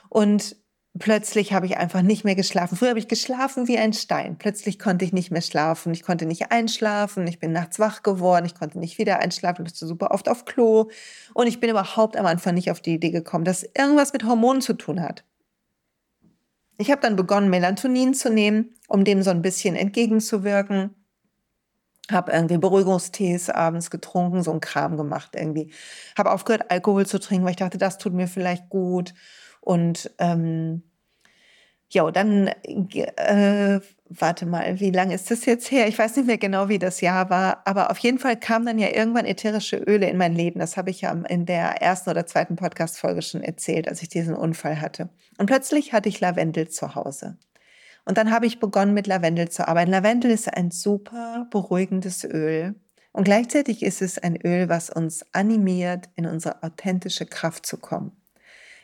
Und 0.09 0.55
plötzlich 0.97 1.53
habe 1.53 1.65
ich 1.65 1.77
einfach 1.77 2.01
nicht 2.01 2.23
mehr 2.23 2.35
geschlafen. 2.35 2.77
Früher 2.77 2.89
habe 2.89 2.99
ich 2.99 3.07
geschlafen 3.07 3.67
wie 3.67 3.77
ein 3.77 3.93
Stein. 3.93 4.37
Plötzlich 4.37 4.79
konnte 4.79 5.05
ich 5.05 5.13
nicht 5.13 5.31
mehr 5.31 5.41
schlafen. 5.41 5.93
Ich 5.93 6.03
konnte 6.03 6.25
nicht 6.25 6.51
einschlafen. 6.51 7.27
Ich 7.27 7.39
bin 7.39 7.51
nachts 7.51 7.79
wach 7.79 8.03
geworden. 8.03 8.45
Ich 8.45 8.55
konnte 8.55 8.79
nicht 8.79 8.97
wieder 8.97 9.19
einschlafen. 9.19 9.65
Ich 9.65 9.71
musste 9.71 9.87
super 9.87 10.11
oft 10.11 10.29
auf 10.29 10.45
Klo. 10.45 10.89
Und 11.33 11.47
ich 11.47 11.59
bin 11.59 11.69
überhaupt 11.69 12.17
am 12.17 12.25
Anfang 12.25 12.55
nicht 12.55 12.71
auf 12.71 12.81
die 12.81 12.95
Idee 12.95 13.11
gekommen, 13.11 13.45
dass 13.45 13.63
irgendwas 13.63 14.13
mit 14.13 14.23
Hormonen 14.23 14.61
zu 14.61 14.73
tun 14.73 15.01
hat. 15.01 15.26
Ich 16.77 16.91
habe 16.91 17.01
dann 17.01 17.15
begonnen, 17.15 17.49
Melatonin 17.49 18.13
zu 18.13 18.29
nehmen, 18.29 18.75
um 18.87 19.03
dem 19.03 19.23
so 19.23 19.31
ein 19.31 19.41
bisschen 19.41 19.75
entgegenzuwirken. 19.75 20.93
Habe 22.11 22.31
irgendwie 22.31 22.57
Beruhigungstees 22.57 23.49
abends 23.49 23.89
getrunken, 23.89 24.43
so 24.43 24.51
ein 24.51 24.61
Kram 24.61 24.95
gemacht 24.95 25.31
irgendwie. 25.35 25.73
Habe 26.17 26.31
aufgehört, 26.31 26.71
Alkohol 26.71 27.05
zu 27.05 27.19
trinken, 27.19 27.43
weil 27.43 27.51
ich 27.51 27.57
dachte, 27.57 27.77
das 27.77 27.97
tut 27.97 28.13
mir 28.13 28.27
vielleicht 28.27 28.69
gut. 28.69 29.13
Und 29.59 30.11
ähm, 30.19 30.83
ja, 31.89 32.09
dann 32.11 32.47
äh, 32.47 33.79
warte 34.09 34.45
mal, 34.45 34.79
wie 34.79 34.91
lange 34.91 35.15
ist 35.15 35.31
das 35.31 35.45
jetzt 35.45 35.71
her? 35.71 35.87
Ich 35.87 35.97
weiß 35.97 36.17
nicht 36.17 36.25
mehr 36.25 36.37
genau, 36.37 36.69
wie 36.69 36.79
das 36.79 37.01
Jahr 37.01 37.29
war, 37.29 37.61
aber 37.65 37.91
auf 37.91 37.97
jeden 37.99 38.19
Fall 38.19 38.37
kamen 38.37 38.65
dann 38.65 38.79
ja 38.79 38.89
irgendwann 38.93 39.25
ätherische 39.25 39.77
Öle 39.77 40.09
in 40.09 40.17
mein 40.17 40.33
Leben. 40.33 40.59
Das 40.59 40.75
habe 40.77 40.89
ich 40.89 41.01
ja 41.01 41.11
in 41.11 41.45
der 41.45 41.81
ersten 41.81 42.09
oder 42.09 42.25
zweiten 42.25 42.55
Podcast-Folge 42.55 43.21
schon 43.21 43.41
erzählt, 43.41 43.87
als 43.87 44.01
ich 44.01 44.09
diesen 44.09 44.35
Unfall 44.35 44.81
hatte. 44.81 45.09
Und 45.37 45.45
plötzlich 45.45 45.93
hatte 45.93 46.09
ich 46.09 46.19
Lavendel 46.19 46.67
zu 46.67 46.95
Hause. 46.95 47.37
Und 48.05 48.17
dann 48.17 48.31
habe 48.31 48.45
ich 48.45 48.59
begonnen, 48.59 48.93
mit 48.93 49.05
Lavendel 49.05 49.49
zu 49.49 49.67
arbeiten. 49.67 49.91
Lavendel 49.91 50.31
ist 50.31 50.47
ein 50.53 50.71
super 50.71 51.47
beruhigendes 51.51 52.23
Öl. 52.23 52.75
Und 53.11 53.25
gleichzeitig 53.25 53.83
ist 53.83 54.01
es 54.01 54.17
ein 54.17 54.39
Öl, 54.45 54.69
was 54.69 54.89
uns 54.89 55.25
animiert, 55.33 56.07
in 56.15 56.25
unsere 56.25 56.63
authentische 56.63 57.25
Kraft 57.25 57.65
zu 57.65 57.77
kommen. 57.77 58.11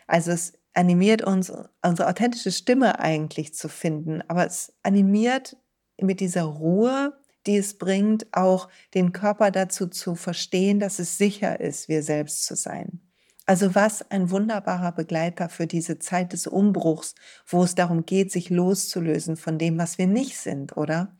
Also 0.07 0.31
es 0.31 0.53
animiert 0.74 1.24
uns, 1.24 1.53
unsere 1.81 2.10
authentische 2.10 2.51
Stimme 2.51 3.00
eigentlich 3.00 3.53
zu 3.53 3.69
finden. 3.69 4.22
Aber 4.27 4.45
es 4.45 4.74
animiert 4.83 5.55
mit 6.01 6.19
dieser 6.19 6.43
Ruhe, 6.43 7.13
die 7.45 7.57
es 7.57 7.77
bringt, 7.77 8.25
auch 8.33 8.69
den 8.93 9.12
Körper 9.12 9.51
dazu 9.51 9.88
zu 9.88 10.15
verstehen, 10.15 10.79
dass 10.79 11.00
es 11.00 11.17
sicher 11.17 11.60
ist, 11.60 11.88
wir 11.88 12.03
selbst 12.03 12.45
zu 12.45 12.55
sein. 12.55 13.01
Also 13.45 13.75
was 13.75 14.09
ein 14.09 14.31
wunderbarer 14.31 14.93
Begleiter 14.93 15.50
für 15.50 15.67
diese 15.67 16.00
Zeit 16.00 16.33
des 16.33 16.47
Umbruchs, 16.47 17.15
wo 17.45 17.63
es 17.63 17.75
darum 17.75 18.05
geht, 18.05 18.31
sich 18.31 18.50
loszulösen 18.50 19.35
von 19.35 19.57
dem, 19.57 19.77
was 19.77 19.97
wir 19.97 20.07
nicht 20.07 20.38
sind, 20.38 20.77
oder? 20.77 21.17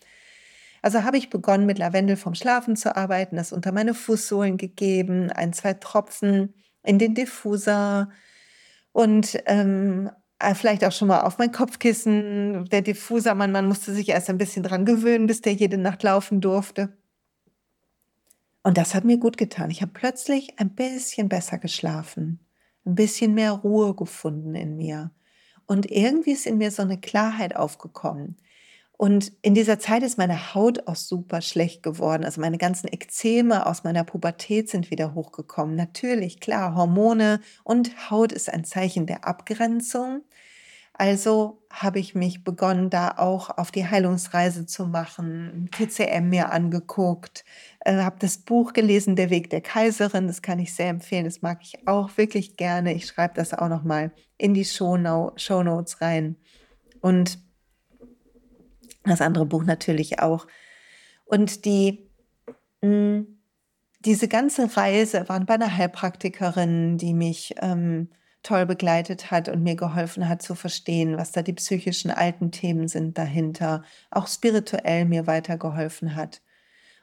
Also 0.82 1.04
habe 1.04 1.18
ich 1.18 1.30
begonnen, 1.30 1.66
mit 1.66 1.80
Lavendel 1.80 2.18
vom 2.18 2.36
Schlafen 2.36 2.76
zu 2.76 2.96
arbeiten, 2.96 3.38
das 3.38 3.54
unter 3.54 3.72
meine 3.72 3.94
Fußsohlen 3.94 4.58
gegeben, 4.58 5.32
ein, 5.32 5.54
zwei 5.54 5.74
Tropfen 5.74 6.54
in 6.84 7.00
den 7.00 7.16
Diffuser, 7.16 8.10
und 8.94 9.38
ähm, 9.48 10.10
äh, 10.40 10.56
vielleicht 10.56 10.86
auch 10.86 10.92
schon 10.92 11.10
mal 11.10 11.22
auf 11.22 11.38
mein 11.40 11.52
Kopfkissen. 11.52 12.66
Der 12.72 12.82
Diffuser, 12.82 13.36
man, 13.36 13.52
man 13.52 13.68
musste 13.68 13.94
sich 13.94 14.10
erst 14.10 14.30
ein 14.30 14.38
bisschen 14.38 14.64
dran 14.64 14.86
gewöhnen, 14.86 15.28
bis 15.28 15.42
der 15.42 15.54
jede 15.54 15.78
Nacht 15.78 16.04
laufen 16.04 16.42
durfte. 16.42 16.96
Und 18.64 18.78
das 18.78 18.96
hat 18.96 19.04
mir 19.04 19.18
gut 19.18 19.38
getan. 19.38 19.70
Ich 19.70 19.82
habe 19.82 19.92
plötzlich 19.94 20.58
ein 20.58 20.74
bisschen 20.74 21.30
besser 21.30 21.58
geschlafen, 21.58 22.40
ein 22.86 22.96
bisschen 22.96 23.34
mehr 23.34 23.52
Ruhe 23.52 23.94
gefunden 23.94 24.56
in 24.56 24.78
mir. 24.78 25.12
Und 25.66 25.92
irgendwie 25.92 26.32
ist 26.32 26.46
in 26.46 26.58
mir 26.58 26.72
so 26.72 26.82
eine 26.82 27.00
Klarheit 27.00 27.56
aufgekommen. 27.56 28.38
Und 28.96 29.34
in 29.42 29.54
dieser 29.54 29.80
Zeit 29.80 30.04
ist 30.04 30.18
meine 30.18 30.54
Haut 30.54 30.88
auch 30.88 30.96
super 30.96 31.42
schlecht 31.42 31.84
geworden. 31.84 32.24
Also 32.24 32.40
meine 32.40 32.58
ganzen 32.58 32.88
Ekzeme 32.88 33.66
aus 33.66 33.84
meiner 33.84 34.04
Pubertät 34.04 34.70
sind 34.70 34.92
wieder 34.92 35.14
hochgekommen. 35.14 35.76
Natürlich, 35.76 36.40
klar, 36.40 36.76
Hormone 36.76 37.42
und 37.64 38.10
Haut 38.10 38.32
ist 38.32 38.50
ein 38.50 38.64
Zeichen 38.64 39.06
der 39.06 39.26
Abgrenzung. 39.28 40.22
Also 40.96 41.66
habe 41.72 41.98
ich 41.98 42.14
mich 42.14 42.44
begonnen, 42.44 42.92
da 42.92 43.16
auch 43.18 43.50
auf 43.50 43.72
die 43.72 43.88
Heilungsreise 43.88 44.68
zu 44.68 44.86
machen, 44.86 45.70
TCM 45.72 46.30
mir 46.30 46.52
angeguckt, 46.52 47.44
äh, 47.80 47.96
habe 47.96 48.18
das 48.20 48.38
Buch 48.38 48.74
gelesen, 48.74 49.16
Der 49.16 49.32
Weg 49.32 49.50
der 49.50 49.62
Kaiserin. 49.62 50.28
Das 50.28 50.44
kann 50.44 50.60
ich 50.60 50.76
sehr 50.76 50.90
empfehlen. 50.90 51.26
Das 51.26 51.42
mag 51.42 51.60
ich 51.64 51.88
auch 51.88 52.16
wirklich 52.18 52.58
gerne. 52.58 52.94
Ich 52.94 53.08
schreibe 53.08 53.34
das 53.34 53.56
auch 53.56 53.70
noch 53.70 53.84
mal 53.84 54.12
in 54.38 54.54
die 54.54 54.66
Show 54.66 54.98
Notes 54.98 56.02
rein. 56.02 56.36
Und 57.02 57.40
das 59.04 59.22
andere 59.22 59.48
Buch 59.48 59.64
natürlich 59.64 60.20
auch. 60.20 60.48
Und 61.26 61.66
die, 61.66 62.08
mh, 62.82 62.90
hm, 62.90 63.28
diese 64.06 64.28
ganze 64.28 64.76
Reise 64.76 65.28
waren 65.30 65.46
bei 65.46 65.54
einer 65.54 65.76
Heilpraktikerin, 65.76 66.98
die 66.98 67.14
mich 67.14 67.56
ähm, 67.62 68.10
toll 68.44 68.66
begleitet 68.66 69.32
hat 69.32 69.50
und 69.50 69.64
mir 69.64 69.76
geholfen 69.76 70.30
hat 70.30 70.42
zu 70.42 70.56
verstehen, 70.56 71.18
was 71.18 71.32
da 71.32 71.42
die 71.42 71.54
psychischen 71.54 72.12
alten 72.12 72.52
Themen 72.52 72.88
sind 72.88 73.18
dahinter, 73.18 73.84
auch 74.12 74.28
spirituell 74.28 75.06
mir 75.06 75.28
weitergeholfen 75.28 76.16
hat. 76.16 76.42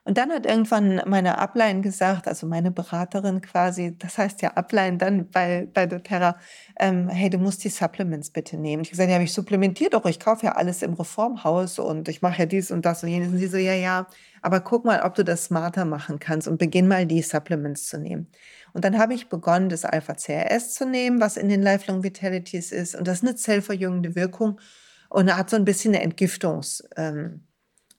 Und 0.05 0.17
dann 0.17 0.31
hat 0.31 0.47
irgendwann 0.47 1.03
meine 1.07 1.39
Upline 1.39 1.83
gesagt, 1.83 2.27
also 2.27 2.47
meine 2.47 2.71
Beraterin 2.71 3.43
quasi, 3.43 3.97
das 3.99 4.17
heißt 4.17 4.41
ja 4.41 4.53
Upline 4.55 4.97
dann 4.97 5.29
bei, 5.31 5.69
bei 5.73 5.87
doTERRA, 5.87 6.39
ähm, 6.79 7.09
hey, 7.09 7.29
du 7.29 7.37
musst 7.37 7.63
die 7.65 7.69
Supplements 7.69 8.31
bitte 8.31 8.57
nehmen. 8.57 8.83
Ich 8.83 8.91
gesagt, 8.91 9.11
ja, 9.11 9.21
ich 9.21 9.33
supplementiere 9.33 9.91
doch, 9.91 10.07
ich 10.07 10.19
kaufe 10.19 10.47
ja 10.47 10.53
alles 10.53 10.83
im 10.83 10.95
Reformhaus 10.95 11.79
und 11.79 12.09
ich 12.09 12.23
mache 12.23 12.41
ja 12.41 12.47
dies 12.47 12.71
und 12.71 12.87
das 12.87 13.03
und 13.03 13.11
jenes. 13.11 13.29
Und 13.29 13.39
sie 13.39 13.47
so, 13.47 13.59
ja, 13.59 13.75
ja, 13.75 14.07
aber 14.41 14.61
guck 14.61 14.87
mal, 14.87 15.03
ob 15.03 15.15
du 15.15 15.23
das 15.23 15.45
smarter 15.45 15.85
machen 15.85 16.19
kannst 16.19 16.49
und 16.49 16.59
beginn 16.59 16.89
mal 16.89 17.05
die 17.05 17.21
Supplements 17.21 17.87
zu 17.87 17.99
nehmen. 17.99 18.29
Und 18.73 18.85
dann 18.85 18.99
habe 18.99 19.15
ich 19.15 19.29
begonnen, 19.29 19.69
das 19.69 19.85
Alpha-CRS 19.85 20.75
zu 20.75 20.87
nehmen, 20.87 21.21
was 21.21 21.37
in 21.37 21.49
den 21.49 21.63
Lifelong 21.63 22.03
Vitalities 22.03 22.73
ist. 22.73 22.95
Und 22.95 23.07
das 23.09 23.19
ist 23.19 23.25
eine 23.25 23.37
zellverjüngende 23.37 24.15
Wirkung 24.15 24.61
und 25.09 25.35
hat 25.35 25.51
so 25.51 25.57
ein 25.57 25.65
bisschen 25.65 25.95
eine 25.95 26.03
Entgiftungs, 26.03 26.85
ähm, 26.97 27.47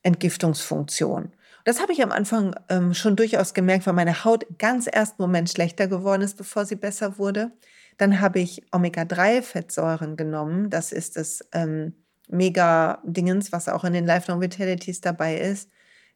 Entgiftungsfunktion. 0.02 1.32
Das 1.64 1.80
habe 1.80 1.92
ich 1.92 2.02
am 2.02 2.10
Anfang 2.10 2.56
ähm, 2.68 2.92
schon 2.92 3.14
durchaus 3.14 3.54
gemerkt, 3.54 3.86
weil 3.86 3.94
meine 3.94 4.24
Haut 4.24 4.46
ganz 4.58 4.88
ersten 4.88 5.22
Moment 5.22 5.48
schlechter 5.48 5.86
geworden 5.86 6.22
ist, 6.22 6.36
bevor 6.36 6.64
sie 6.64 6.74
besser 6.74 7.18
wurde. 7.18 7.52
Dann 7.98 8.20
habe 8.20 8.40
ich 8.40 8.62
Omega-3-Fettsäuren 8.72 10.16
genommen. 10.16 10.70
Das 10.70 10.90
ist 10.90 11.16
das 11.16 11.40
ähm, 11.52 11.94
Mega-Dingens, 12.28 13.52
was 13.52 13.68
auch 13.68 13.84
in 13.84 13.92
den 13.92 14.06
Lifelong 14.06 14.40
Vitalities 14.40 15.00
dabei 15.00 15.38
ist. 15.38 15.70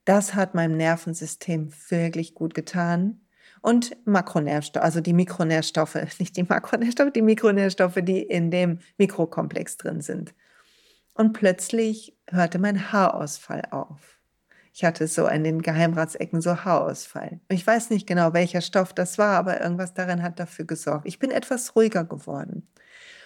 Das 0.04 0.34
hat 0.34 0.54
meinem 0.54 0.76
Nervensystem 0.76 1.70
wirklich 1.88 2.34
gut 2.34 2.54
getan. 2.54 3.25
Und 3.66 3.96
Makronährstoffe, 4.06 4.85
also 4.85 5.00
die 5.00 5.12
Mikronährstoffe, 5.12 5.96
nicht 6.20 6.37
die 6.37 6.44
Makronährstoffe, 6.44 7.11
die 7.11 7.20
Mikronährstoffe, 7.20 7.99
die 8.00 8.23
in 8.23 8.52
dem 8.52 8.78
Mikrokomplex 8.96 9.76
drin 9.76 10.02
sind. 10.02 10.35
Und 11.14 11.32
plötzlich 11.32 12.16
hörte 12.30 12.61
mein 12.61 12.92
Haarausfall 12.92 13.62
auf. 13.73 14.20
Ich 14.73 14.85
hatte 14.85 15.08
so 15.08 15.26
an 15.26 15.42
den 15.42 15.62
Geheimratsecken 15.62 16.40
so 16.40 16.64
Haarausfall. 16.64 17.40
Ich 17.49 17.66
weiß 17.66 17.90
nicht 17.90 18.06
genau, 18.06 18.32
welcher 18.35 18.61
Stoff 18.61 18.92
das 18.92 19.18
war, 19.18 19.37
aber 19.37 19.61
irgendwas 19.61 19.94
darin 19.94 20.23
hat 20.23 20.38
dafür 20.38 20.64
gesorgt. 20.64 21.04
Ich 21.08 21.18
bin 21.18 21.32
etwas 21.32 21.75
ruhiger 21.75 22.04
geworden. 22.04 22.68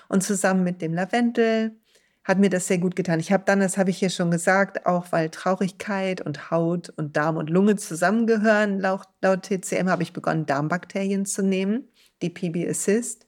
Und 0.09 0.23
zusammen 0.23 0.65
mit 0.65 0.81
dem 0.81 0.95
Lavendel 0.95 1.77
hat 2.25 2.39
mir 2.39 2.51
das 2.51 2.67
sehr 2.67 2.79
gut 2.79 2.97
getan. 2.97 3.19
Ich 3.21 3.33
habe 3.33 3.45
dann, 3.47 3.61
das 3.61 3.79
habe 3.79 3.91
ich 3.91 3.99
hier 3.99 4.11
schon 4.11 4.31
gesagt, 4.31 4.87
auch 4.87 5.07
weil 5.11 5.31
Traurigkeit 5.31 6.21
und 6.21 6.51
Haut 6.51 6.91
und 6.91 7.17
Darm 7.17 7.37
und 7.37 7.51
Lunge 7.51 7.77
zusammengehören, 7.77 8.79
laut, 8.79 9.09
laut 9.23 9.43
TCM 9.43 9.89
habe 9.89 10.03
ich 10.03 10.13
begonnen, 10.13 10.47
Darmbakterien 10.47 11.25
zu 11.25 11.43
nehmen, 11.43 11.89
die 12.23 12.31
PB 12.31 12.69
Assist. 12.69 13.27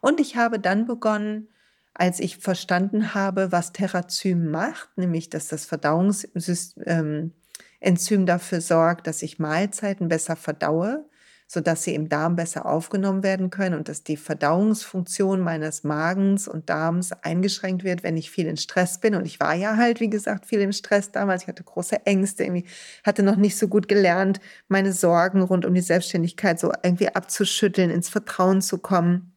Und 0.00 0.20
ich 0.20 0.36
habe 0.36 0.58
dann 0.58 0.86
begonnen, 0.86 1.48
als 1.94 2.20
ich 2.20 2.38
verstanden 2.38 3.14
habe, 3.14 3.52
was 3.52 3.72
Terrazym 3.72 4.50
macht, 4.50 4.96
nämlich 4.96 5.30
dass 5.30 5.48
das 5.48 5.64
Verdauungssystem, 5.64 6.84
ähm, 6.86 8.26
dafür 8.26 8.60
sorgt, 8.60 9.06
dass 9.06 9.22
ich 9.22 9.38
Mahlzeiten 9.38 10.08
besser 10.08 10.36
verdaue, 10.36 11.04
sodass 11.52 11.82
sie 11.82 11.94
im 11.94 12.08
Darm 12.08 12.34
besser 12.34 12.64
aufgenommen 12.64 13.22
werden 13.22 13.50
können 13.50 13.74
und 13.74 13.90
dass 13.90 14.02
die 14.02 14.16
Verdauungsfunktion 14.16 15.38
meines 15.40 15.84
Magens 15.84 16.48
und 16.48 16.70
Darms 16.70 17.12
eingeschränkt 17.12 17.84
wird, 17.84 18.02
wenn 18.02 18.16
ich 18.16 18.30
viel 18.30 18.46
in 18.46 18.56
Stress 18.56 19.00
bin. 19.00 19.14
Und 19.14 19.26
ich 19.26 19.38
war 19.38 19.54
ja 19.54 19.76
halt, 19.76 20.00
wie 20.00 20.08
gesagt, 20.08 20.46
viel 20.46 20.62
im 20.62 20.72
Stress 20.72 21.12
damals. 21.12 21.42
Ich 21.42 21.48
hatte 21.48 21.62
große 21.62 22.06
Ängste, 22.06 22.44
irgendwie 22.44 22.64
hatte 23.04 23.22
noch 23.22 23.36
nicht 23.36 23.58
so 23.58 23.68
gut 23.68 23.86
gelernt, 23.86 24.40
meine 24.68 24.94
Sorgen 24.94 25.42
rund 25.42 25.66
um 25.66 25.74
die 25.74 25.82
Selbstständigkeit 25.82 26.58
so 26.58 26.72
irgendwie 26.82 27.14
abzuschütteln, 27.14 27.90
ins 27.90 28.08
Vertrauen 28.08 28.62
zu 28.62 28.78
kommen. 28.78 29.31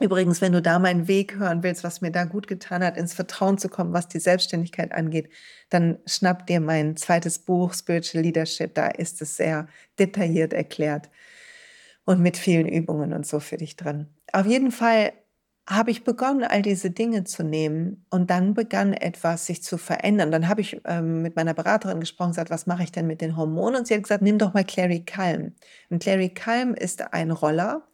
Übrigens, 0.00 0.40
wenn 0.40 0.52
du 0.52 0.62
da 0.62 0.78
meinen 0.78 1.08
Weg 1.08 1.36
hören 1.36 1.62
willst, 1.62 1.84
was 1.84 2.00
mir 2.00 2.10
da 2.10 2.24
gut 2.24 2.46
getan 2.46 2.82
hat, 2.82 2.96
ins 2.96 3.12
Vertrauen 3.12 3.58
zu 3.58 3.68
kommen, 3.68 3.92
was 3.92 4.08
die 4.08 4.18
Selbstständigkeit 4.18 4.92
angeht, 4.92 5.28
dann 5.68 5.98
schnapp 6.06 6.46
dir 6.46 6.60
mein 6.60 6.96
zweites 6.96 7.38
Buch 7.38 7.74
Spiritual 7.74 8.24
Leadership. 8.24 8.74
Da 8.74 8.88
ist 8.88 9.20
es 9.20 9.36
sehr 9.36 9.68
detailliert 9.98 10.54
erklärt 10.54 11.10
und 12.06 12.20
mit 12.20 12.38
vielen 12.38 12.66
Übungen 12.66 13.12
und 13.12 13.26
so 13.26 13.40
für 13.40 13.58
dich 13.58 13.76
drin. 13.76 14.06
Auf 14.32 14.46
jeden 14.46 14.72
Fall 14.72 15.12
habe 15.68 15.90
ich 15.90 16.02
begonnen, 16.02 16.44
all 16.44 16.62
diese 16.62 16.90
Dinge 16.90 17.24
zu 17.24 17.44
nehmen 17.44 18.04
und 18.10 18.30
dann 18.30 18.54
begann 18.54 18.94
etwas 18.94 19.46
sich 19.46 19.62
zu 19.62 19.78
verändern. 19.78 20.32
Dann 20.32 20.48
habe 20.48 20.62
ich 20.62 20.80
ähm, 20.86 21.22
mit 21.22 21.36
meiner 21.36 21.54
Beraterin 21.54 22.00
gesprochen, 22.00 22.30
gesagt, 22.30 22.50
was 22.50 22.66
mache 22.66 22.82
ich 22.82 22.90
denn 22.90 23.06
mit 23.06 23.20
den 23.20 23.36
Hormonen? 23.36 23.80
Und 23.80 23.86
sie 23.86 23.94
hat 23.94 24.02
gesagt, 24.02 24.22
nimm 24.22 24.38
doch 24.38 24.54
mal 24.54 24.64
Clary 24.64 25.04
Calm. 25.04 25.52
Und 25.90 26.02
Clary 26.02 26.30
Calm 26.30 26.74
ist 26.74 27.12
ein 27.12 27.30
Roller, 27.30 27.86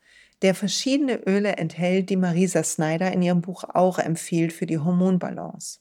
der 0.47 0.55
verschiedene 0.55 1.27
Öle 1.27 1.57
enthält, 1.57 2.09
die 2.09 2.15
Marisa 2.15 2.63
Snyder 2.63 3.11
in 3.11 3.21
ihrem 3.21 3.41
Buch 3.41 3.65
auch 3.65 3.99
empfiehlt 3.99 4.53
für 4.53 4.65
die 4.65 4.79
Hormonbalance. 4.79 5.81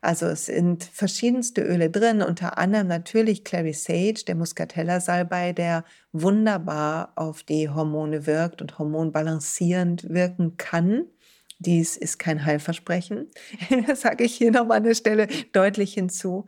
Also 0.00 0.24
es 0.24 0.46
sind 0.46 0.82
verschiedenste 0.82 1.60
Öle 1.60 1.90
drin, 1.90 2.22
unter 2.22 2.56
anderem 2.56 2.86
natürlich 2.86 3.44
Clary 3.44 3.74
Sage, 3.74 4.24
der 4.26 4.34
Muscatella-Salbei, 4.34 5.52
der 5.52 5.84
wunderbar 6.12 7.12
auf 7.16 7.42
die 7.42 7.68
Hormone 7.68 8.26
wirkt 8.26 8.62
und 8.62 8.78
hormonbalancierend 8.78 10.08
wirken 10.08 10.56
kann. 10.56 11.04
Dies 11.58 11.98
ist 11.98 12.18
kein 12.18 12.46
Heilversprechen. 12.46 13.26
Das 13.86 14.00
sage 14.00 14.24
ich 14.24 14.34
hier 14.34 14.52
nochmal 14.52 14.78
an 14.78 14.84
der 14.84 14.94
Stelle 14.94 15.28
deutlich 15.52 15.92
hinzu. 15.92 16.46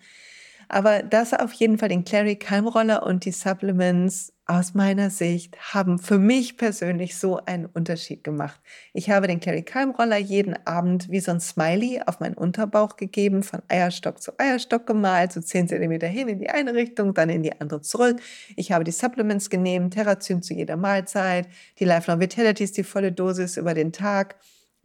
Aber 0.72 1.02
das 1.02 1.34
auf 1.34 1.52
jeden 1.54 1.78
Fall 1.78 1.88
den 1.88 2.04
Clary 2.04 2.36
Keimroller 2.36 3.02
und 3.02 3.24
die 3.24 3.32
Supplements 3.32 4.32
aus 4.46 4.72
meiner 4.72 5.10
Sicht 5.10 5.56
haben 5.74 5.98
für 5.98 6.16
mich 6.16 6.56
persönlich 6.56 7.18
so 7.18 7.40
einen 7.44 7.66
Unterschied 7.66 8.22
gemacht. 8.22 8.60
Ich 8.92 9.10
habe 9.10 9.26
den 9.26 9.40
Clary 9.40 9.64
Keimroller 9.64 10.18
jeden 10.18 10.54
Abend 10.68 11.10
wie 11.10 11.18
so 11.18 11.32
ein 11.32 11.40
Smiley 11.40 12.02
auf 12.06 12.20
meinen 12.20 12.34
Unterbauch 12.34 12.94
gegeben, 12.94 13.42
von 13.42 13.62
Eierstock 13.66 14.22
zu 14.22 14.38
Eierstock 14.38 14.86
gemalt, 14.86 15.32
so 15.32 15.40
10 15.40 15.66
cm 15.66 16.02
hin 16.02 16.28
in 16.28 16.38
die 16.38 16.50
eine 16.50 16.72
Richtung, 16.72 17.14
dann 17.14 17.30
in 17.30 17.42
die 17.42 17.60
andere 17.60 17.80
zurück. 17.80 18.20
Ich 18.54 18.70
habe 18.70 18.84
die 18.84 18.92
Supplements 18.92 19.50
genommen, 19.50 19.90
Terrazym 19.90 20.40
zu 20.40 20.54
jeder 20.54 20.76
Mahlzeit, 20.76 21.48
die 21.80 21.84
Lifelong 21.84 22.20
Vitalities, 22.20 22.70
die 22.70 22.84
volle 22.84 23.10
Dosis 23.10 23.56
über 23.56 23.74
den 23.74 23.90
Tag 23.90 24.36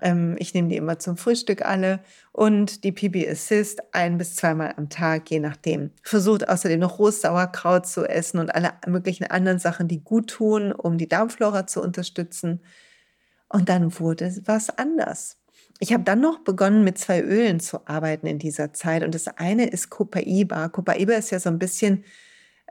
ich 0.02 0.54
nehme 0.54 0.68
die 0.68 0.76
immer 0.76 1.00
zum 1.00 1.16
Frühstück 1.16 1.64
alle 1.66 2.02
und 2.34 2.84
die 2.84 2.92
PB 2.92 3.30
Assist 3.30 3.82
ein 3.94 4.18
bis 4.18 4.36
zweimal 4.36 4.74
am 4.76 4.90
Tag, 4.90 5.32
je 5.32 5.40
nachdem. 5.40 5.92
Versucht 6.04 6.50
außerdem 6.50 6.80
noch 6.80 7.00
rohes 7.00 7.22
Sauerkraut 7.22 7.88
zu 7.88 8.04
essen 8.04 8.40
und 8.40 8.54
alle 8.54 8.74
möglichen 8.88 9.26
anderen 9.26 9.58
Sachen, 9.58 9.88
die 9.88 10.04
gut 10.04 10.30
tun, 10.30 10.74
um 10.74 10.98
die 10.98 11.08
Darmflora 11.08 11.66
zu 11.66 11.82
unterstützen. 11.82 12.62
Und 13.48 13.70
dann 13.70 13.98
wurde 14.00 14.36
was 14.46 14.70
anders. 14.70 15.38
Ich 15.80 15.94
habe 15.94 16.04
dann 16.04 16.20
noch 16.20 16.40
begonnen, 16.40 16.84
mit 16.84 16.98
zwei 16.98 17.22
Ölen 17.22 17.60
zu 17.62 17.88
arbeiten 17.88 18.28
in 18.28 18.40
dieser 18.40 18.74
Zeit. 18.74 19.04
Und 19.04 19.16
das 19.16 19.28
eine 19.28 19.68
ist 19.68 19.90
Copaiba. 19.90 20.70
Copaiba 20.70 21.14
ist 21.14 21.32
ja 21.32 21.40
so 21.40 21.50
ein 21.50 21.60
bisschen 21.60 22.04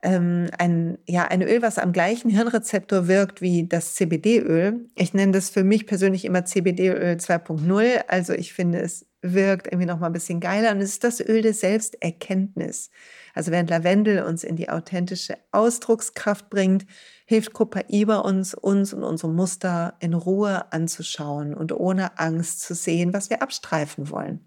ähm, 0.05 0.49
ein, 0.59 0.99
ja, 1.07 1.25
ein 1.25 1.43
Öl, 1.43 1.63
was 1.63 1.79
am 1.79 1.93
gleichen 1.93 2.31
Hirnrezeptor 2.31 3.09
wirkt 3.09 3.41
wie 3.41 3.67
das 3.67 3.95
CBD-Öl. 3.95 4.87
Ich 4.95 5.15
nenne 5.15 5.33
das 5.33 5.51
für 5.51 5.65
mich 5.65 5.87
persönlich 5.87 6.25
immer 6.27 6.45
CBD-Öl 6.45 7.17
2.0. 7.17 8.05
Also 8.07 8.35
ich 8.35 8.53
finde, 8.53 8.81
es 8.81 9.07
wirkt 9.23 9.67
irgendwie 9.67 9.87
noch 9.87 9.99
mal 9.99 10.09
ein 10.09 10.13
bisschen 10.13 10.41
geiler 10.41 10.73
und 10.73 10.83
es 10.83 10.91
ist 10.91 11.05
das 11.05 11.21
Öl 11.21 11.41
der 11.41 11.55
Selbsterkenntnis. 11.55 12.91
Also 13.33 13.51
während 13.51 13.71
Lavendel 13.71 14.23
uns 14.23 14.45
in 14.45 14.57
die 14.57 14.69
authentische 14.69 15.39
Ausdruckskraft 15.51 16.51
bringt, 16.51 16.85
hilft 17.25 17.55
Copaiba 17.55 18.19
uns, 18.19 18.53
uns 18.53 18.93
und 18.93 19.03
unsere 19.03 19.33
Muster 19.33 19.95
in 20.01 20.13
Ruhe 20.13 20.71
anzuschauen 20.71 21.55
und 21.55 21.73
ohne 21.73 22.19
Angst 22.19 22.61
zu 22.61 22.75
sehen, 22.75 23.15
was 23.15 23.31
wir 23.31 23.41
abstreifen 23.41 24.11
wollen. 24.11 24.47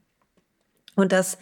Und 0.95 1.11
das 1.11 1.39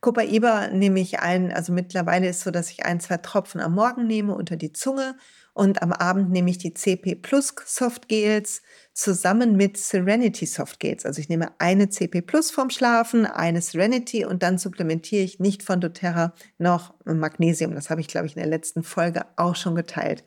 Copaiba 0.00 0.68
nehme 0.68 1.00
ich 1.00 1.18
ein, 1.18 1.52
also 1.52 1.72
mittlerweile 1.72 2.28
ist 2.28 2.42
so, 2.42 2.50
dass 2.50 2.70
ich 2.70 2.84
ein, 2.84 3.00
zwei 3.00 3.16
Tropfen 3.16 3.60
am 3.60 3.74
Morgen 3.74 4.06
nehme 4.06 4.34
unter 4.34 4.56
die 4.56 4.72
Zunge 4.72 5.16
und 5.54 5.82
am 5.82 5.92
Abend 5.92 6.30
nehme 6.30 6.50
ich 6.50 6.58
die 6.58 6.72
CP 6.72 7.16
Plus 7.16 7.52
Softgels 7.66 8.62
zusammen 8.92 9.56
mit 9.56 9.76
Serenity 9.76 10.46
Softgels. 10.46 11.04
Also 11.04 11.20
ich 11.20 11.28
nehme 11.28 11.50
eine 11.58 11.88
CP 11.88 12.22
Plus 12.22 12.52
vorm 12.52 12.70
Schlafen, 12.70 13.26
eine 13.26 13.60
Serenity 13.60 14.24
und 14.24 14.44
dann 14.44 14.58
supplementiere 14.58 15.24
ich 15.24 15.40
nicht 15.40 15.64
von 15.64 15.80
doTERRA 15.80 16.32
noch 16.58 16.94
Magnesium. 17.04 17.74
Das 17.74 17.90
habe 17.90 18.00
ich, 18.00 18.06
glaube 18.06 18.28
ich, 18.28 18.36
in 18.36 18.42
der 18.42 18.50
letzten 18.50 18.84
Folge 18.84 19.26
auch 19.34 19.56
schon 19.56 19.74
geteilt, 19.74 20.22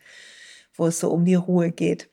wo 0.76 0.88
es 0.88 1.00
so 1.00 1.10
um 1.10 1.24
die 1.24 1.36
Ruhe 1.36 1.72
geht. 1.72 2.10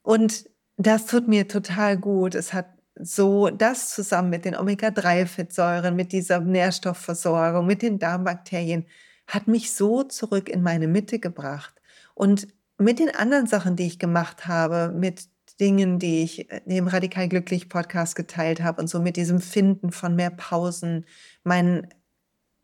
Und 0.00 0.48
das 0.78 1.04
tut 1.04 1.28
mir 1.28 1.48
total 1.48 1.98
gut. 1.98 2.34
Es 2.34 2.54
hat 2.54 2.75
so 2.98 3.50
das 3.50 3.90
zusammen 3.90 4.30
mit 4.30 4.44
den 4.44 4.56
Omega-3-Fettsäuren, 4.56 5.94
mit 5.94 6.12
dieser 6.12 6.40
Nährstoffversorgung, 6.40 7.66
mit 7.66 7.82
den 7.82 7.98
Darmbakterien, 7.98 8.86
hat 9.26 9.48
mich 9.48 9.72
so 9.72 10.02
zurück 10.02 10.48
in 10.48 10.62
meine 10.62 10.88
Mitte 10.88 11.18
gebracht. 11.18 11.74
Und 12.14 12.48
mit 12.78 12.98
den 12.98 13.14
anderen 13.14 13.46
Sachen, 13.46 13.76
die 13.76 13.86
ich 13.86 13.98
gemacht 13.98 14.46
habe, 14.46 14.92
mit 14.94 15.28
Dingen, 15.60 15.98
die 15.98 16.22
ich 16.22 16.50
im 16.66 16.88
Radikal 16.88 17.28
Glücklich 17.28 17.68
Podcast 17.68 18.14
geteilt 18.14 18.62
habe 18.62 18.80
und 18.80 18.88
so 18.88 19.00
mit 19.00 19.16
diesem 19.16 19.40
Finden 19.40 19.90
von 19.90 20.14
mehr 20.14 20.30
Pausen, 20.30 21.06
meinen 21.44 21.88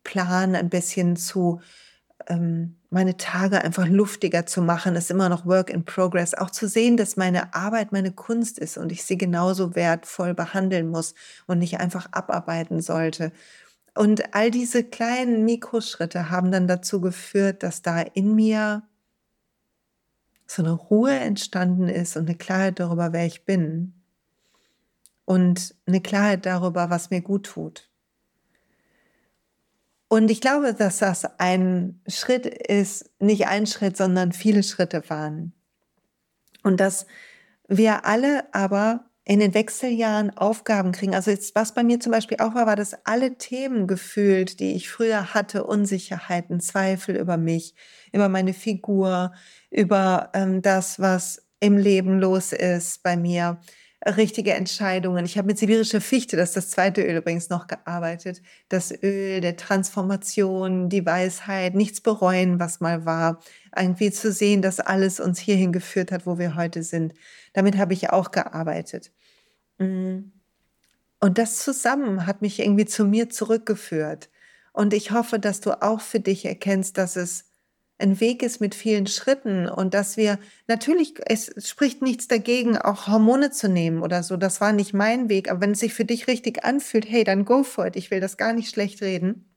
Plan 0.05 0.55
ein 0.55 0.69
bisschen 0.69 1.17
zu 1.17 1.61
meine 2.29 3.17
Tage 3.17 3.63
einfach 3.63 3.87
luftiger 3.87 4.47
zu 4.47 4.63
machen, 4.63 4.97
ist 4.97 5.11
immer 5.11 5.29
noch 5.29 5.47
Work 5.47 5.71
in 5.71 5.85
Progress. 5.85 6.35
Auch 6.35 6.51
zu 6.51 6.69
sehen, 6.69 6.97
dass 6.97 7.17
meine 7.17 7.55
Arbeit 7.55 7.93
meine 7.93 8.13
Kunst 8.13 8.59
ist 8.59 8.77
und 8.77 8.93
ich 8.93 9.05
sie 9.05 9.19
genauso 9.19 9.75
wertvoll 9.75 10.35
behandeln 10.35 10.89
muss 10.89 11.15
und 11.47 11.59
nicht 11.59 11.81
einfach 11.81 12.09
abarbeiten 12.13 12.81
sollte. 12.81 13.33
Und 13.95 14.35
all 14.35 14.51
diese 14.51 14.85
kleinen 14.85 15.45
Mikroschritte 15.45 16.31
haben 16.31 16.51
dann 16.51 16.67
dazu 16.67 17.01
geführt, 17.01 17.63
dass 17.63 17.83
da 17.83 18.01
in 18.01 18.35
mir 18.35 18.83
so 20.47 20.63
eine 20.63 20.73
Ruhe 20.73 21.13
entstanden 21.13 21.89
ist 21.89 22.17
und 22.17 22.29
eine 22.29 22.37
Klarheit 22.37 22.79
darüber, 22.79 23.13
wer 23.13 23.27
ich 23.27 23.45
bin. 23.45 23.95
Und 25.25 25.75
eine 25.87 26.01
Klarheit 26.01 26.47
darüber, 26.47 26.91
was 26.91 27.11
mir 27.11 27.23
gut 27.23 27.47
tut. 27.47 27.92
Und 30.13 30.31
ich 30.31 30.43
glaube, 30.43 30.75
dass 30.75 30.99
das 30.99 31.25
ein 31.39 32.03
Schritt 32.07 32.45
ist, 32.45 33.11
nicht 33.19 33.47
ein 33.47 33.67
Schritt, 33.67 33.97
sondern 33.97 34.33
viele 34.33 34.63
Schritte 34.63 35.09
waren. 35.09 35.55
Und 36.63 36.81
dass 36.81 37.07
wir 37.67 38.05
alle 38.05 38.53
aber 38.53 39.07
in 39.25 39.41
den 39.41 39.55
Wechseljahren 39.55 40.37
Aufgaben 40.37 40.93
kriegen. 40.93 41.15
Also 41.15 41.31
jetzt, 41.31 41.55
was 41.55 41.73
bei 41.73 41.83
mir 41.83 41.99
zum 41.99 42.13
Beispiel 42.13 42.37
auch 42.41 42.55
war, 42.55 42.67
war, 42.67 42.77
dass 42.77 43.07
alle 43.07 43.39
Themen 43.39 43.87
gefühlt, 43.87 44.61
die 44.61 44.75
ich 44.75 44.91
früher 44.91 45.33
hatte, 45.33 45.65
Unsicherheiten, 45.65 46.61
Zweifel 46.61 47.17
über 47.17 47.39
mich, 47.39 47.75
über 48.13 48.29
meine 48.29 48.53
Figur, 48.53 49.33
über 49.71 50.29
ähm, 50.35 50.61
das, 50.61 51.01
was 51.01 51.43
im 51.59 51.79
Leben 51.79 52.21
los 52.21 52.53
ist 52.53 53.03
bei 53.03 53.17
mir, 53.17 53.61
richtige 54.05 54.55
Entscheidungen. 54.55 55.25
Ich 55.25 55.39
habe 55.39 55.47
mit 55.47 55.59
sibirischer 55.59 56.01
Fichte, 56.01 56.37
das 56.37 56.51
ist 56.51 56.57
das 56.57 56.71
zweite 56.71 57.03
Öl 57.03 57.17
übrigens 57.17 57.51
noch 57.51 57.67
gearbeitet. 57.67 58.43
Das 58.69 58.93
Öl 59.03 59.41
der 59.41 59.57
Transformation, 59.57 60.89
die 60.89 61.07
Weisheit, 61.07 61.75
nichts 61.75 62.01
bereuen, 62.01 62.59
was 62.59 62.81
mal 62.81 63.05
war. 63.05 63.41
Irgendwie 63.77 64.11
zu 64.11 64.33
sehen, 64.33 64.63
dass 64.63 64.81
alles 64.81 65.21
uns 65.21 65.39
hierhin 65.39 65.73
geführt 65.73 66.11
hat, 66.11 66.27
wo 66.27 66.39
wir 66.39 66.57
heute 66.57 66.83
sind. 66.83 67.15
Damit 67.53 67.77
habe 67.77 67.93
ich 67.93 68.11
auch 68.11 68.33
gearbeitet. 68.33 69.13
Mm. 69.79 70.33
Und 71.21 71.39
das 71.39 71.59
zusammen 71.59 72.27
hat 72.27 72.43
mich 72.43 72.59
irgendwie 72.59 72.87
zu 72.87 73.05
mir 73.05 73.31
zurückgeführt. 73.31 74.29
Und 74.73 74.95
ich 74.95 75.13
hoffe, 75.13 75.39
dass 75.39 75.61
du 75.61 75.81
auch 75.81 76.01
für 76.01 76.19
dich 76.19 76.45
erkennst, 76.45 76.99
dass 76.99 77.15
es 77.15 77.52
ein 78.03 78.21
Weg 78.21 78.43
ist 78.43 78.61
mit 78.61 78.75
vielen 78.75 79.07
Schritten 79.07 79.69
und 79.69 79.95
dass 79.95 80.17
wir 80.17 80.39
natürlich, 80.67 81.15
es 81.25 81.53
spricht 81.69 82.03
nichts 82.03 82.29
dagegen, 82.29 82.77
auch 82.77 83.07
Hormone 83.07 83.51
zu 83.51 83.69
nehmen 83.69 84.03
oder 84.03 84.23
so. 84.23 84.37
Das 84.37 84.61
war 84.61 84.73
nicht 84.73 84.93
mein 84.93 85.29
Weg, 85.29 85.51
aber 85.51 85.61
wenn 85.61 85.73
es 85.73 85.81
sich 85.81 85.95
für 85.95 86.05
dich 86.05 86.27
richtig 86.27 86.65
anfühlt, 86.65 87.09
hey, 87.09 87.25
dann 87.25 87.45
go 87.45 87.63
for 87.63 87.87
it. 87.87 87.97
Ich 87.97 88.11
will 88.11 88.21
das 88.21 88.37
gar 88.37 88.53
nicht 88.53 88.71
schlecht 88.71 89.01
reden. 89.03 89.49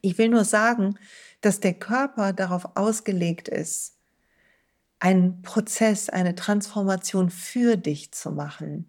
Ich 0.00 0.16
will 0.18 0.28
nur 0.28 0.44
sagen, 0.44 0.96
dass 1.40 1.60
der 1.60 1.74
Körper 1.74 2.32
darauf 2.32 2.76
ausgelegt 2.76 3.48
ist, 3.48 3.96
einen 5.00 5.42
Prozess, 5.42 6.08
eine 6.08 6.34
Transformation 6.34 7.30
für 7.30 7.76
dich 7.76 8.12
zu 8.12 8.30
machen. 8.30 8.88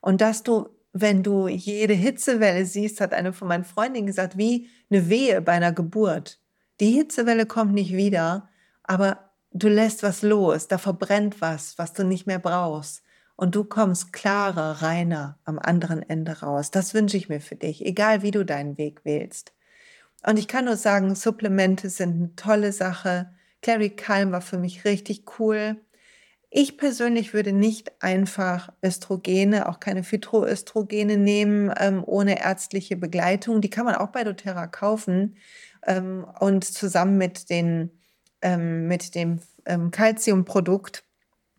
Und 0.00 0.20
dass 0.20 0.42
du, 0.42 0.68
wenn 0.92 1.22
du 1.22 1.48
jede 1.48 1.94
Hitzewelle 1.94 2.66
siehst, 2.66 3.00
hat 3.00 3.14
eine 3.14 3.32
von 3.32 3.48
meinen 3.48 3.64
Freundinnen 3.64 4.06
gesagt, 4.06 4.36
wie 4.36 4.68
eine 4.90 5.08
Wehe 5.08 5.40
bei 5.40 5.52
einer 5.52 5.72
Geburt. 5.72 6.41
Die 6.82 6.90
Hitzewelle 6.90 7.46
kommt 7.46 7.74
nicht 7.74 7.92
wieder, 7.92 8.48
aber 8.82 9.30
du 9.52 9.68
lässt 9.68 10.02
was 10.02 10.22
los, 10.22 10.66
da 10.66 10.78
verbrennt 10.78 11.40
was, 11.40 11.78
was 11.78 11.92
du 11.92 12.02
nicht 12.02 12.26
mehr 12.26 12.40
brauchst. 12.40 13.04
Und 13.36 13.54
du 13.54 13.62
kommst 13.62 14.12
klarer, 14.12 14.82
reiner 14.82 15.38
am 15.44 15.60
anderen 15.60 16.02
Ende 16.02 16.40
raus. 16.40 16.72
Das 16.72 16.92
wünsche 16.92 17.16
ich 17.16 17.28
mir 17.28 17.40
für 17.40 17.54
dich, 17.54 17.86
egal 17.86 18.22
wie 18.22 18.32
du 18.32 18.44
deinen 18.44 18.78
Weg 18.78 19.04
wählst. 19.04 19.52
Und 20.26 20.40
ich 20.40 20.48
kann 20.48 20.64
nur 20.64 20.74
sagen, 20.74 21.14
Supplemente 21.14 21.88
sind 21.88 22.14
eine 22.14 22.34
tolle 22.34 22.72
Sache. 22.72 23.30
Clary 23.62 23.90
Calm 23.90 24.32
war 24.32 24.40
für 24.40 24.58
mich 24.58 24.84
richtig 24.84 25.38
cool. 25.38 25.76
Ich 26.50 26.78
persönlich 26.78 27.32
würde 27.32 27.52
nicht 27.52 27.92
einfach 28.02 28.72
Östrogene, 28.84 29.68
auch 29.68 29.78
keine 29.78 30.02
Phytoöstrogene 30.02 31.16
nehmen, 31.16 31.72
ähm, 31.78 32.02
ohne 32.04 32.40
ärztliche 32.40 32.96
Begleitung. 32.96 33.60
Die 33.60 33.70
kann 33.70 33.84
man 33.84 33.94
auch 33.94 34.08
bei 34.08 34.24
doTERRA 34.24 34.66
kaufen 34.66 35.36
ähm, 35.86 36.26
und 36.40 36.64
zusammen 36.64 37.18
mit, 37.18 37.50
den, 37.50 37.90
ähm, 38.40 38.88
mit 38.88 39.14
dem 39.14 39.40
ähm, 39.66 39.90
Calciumprodukt 39.90 41.04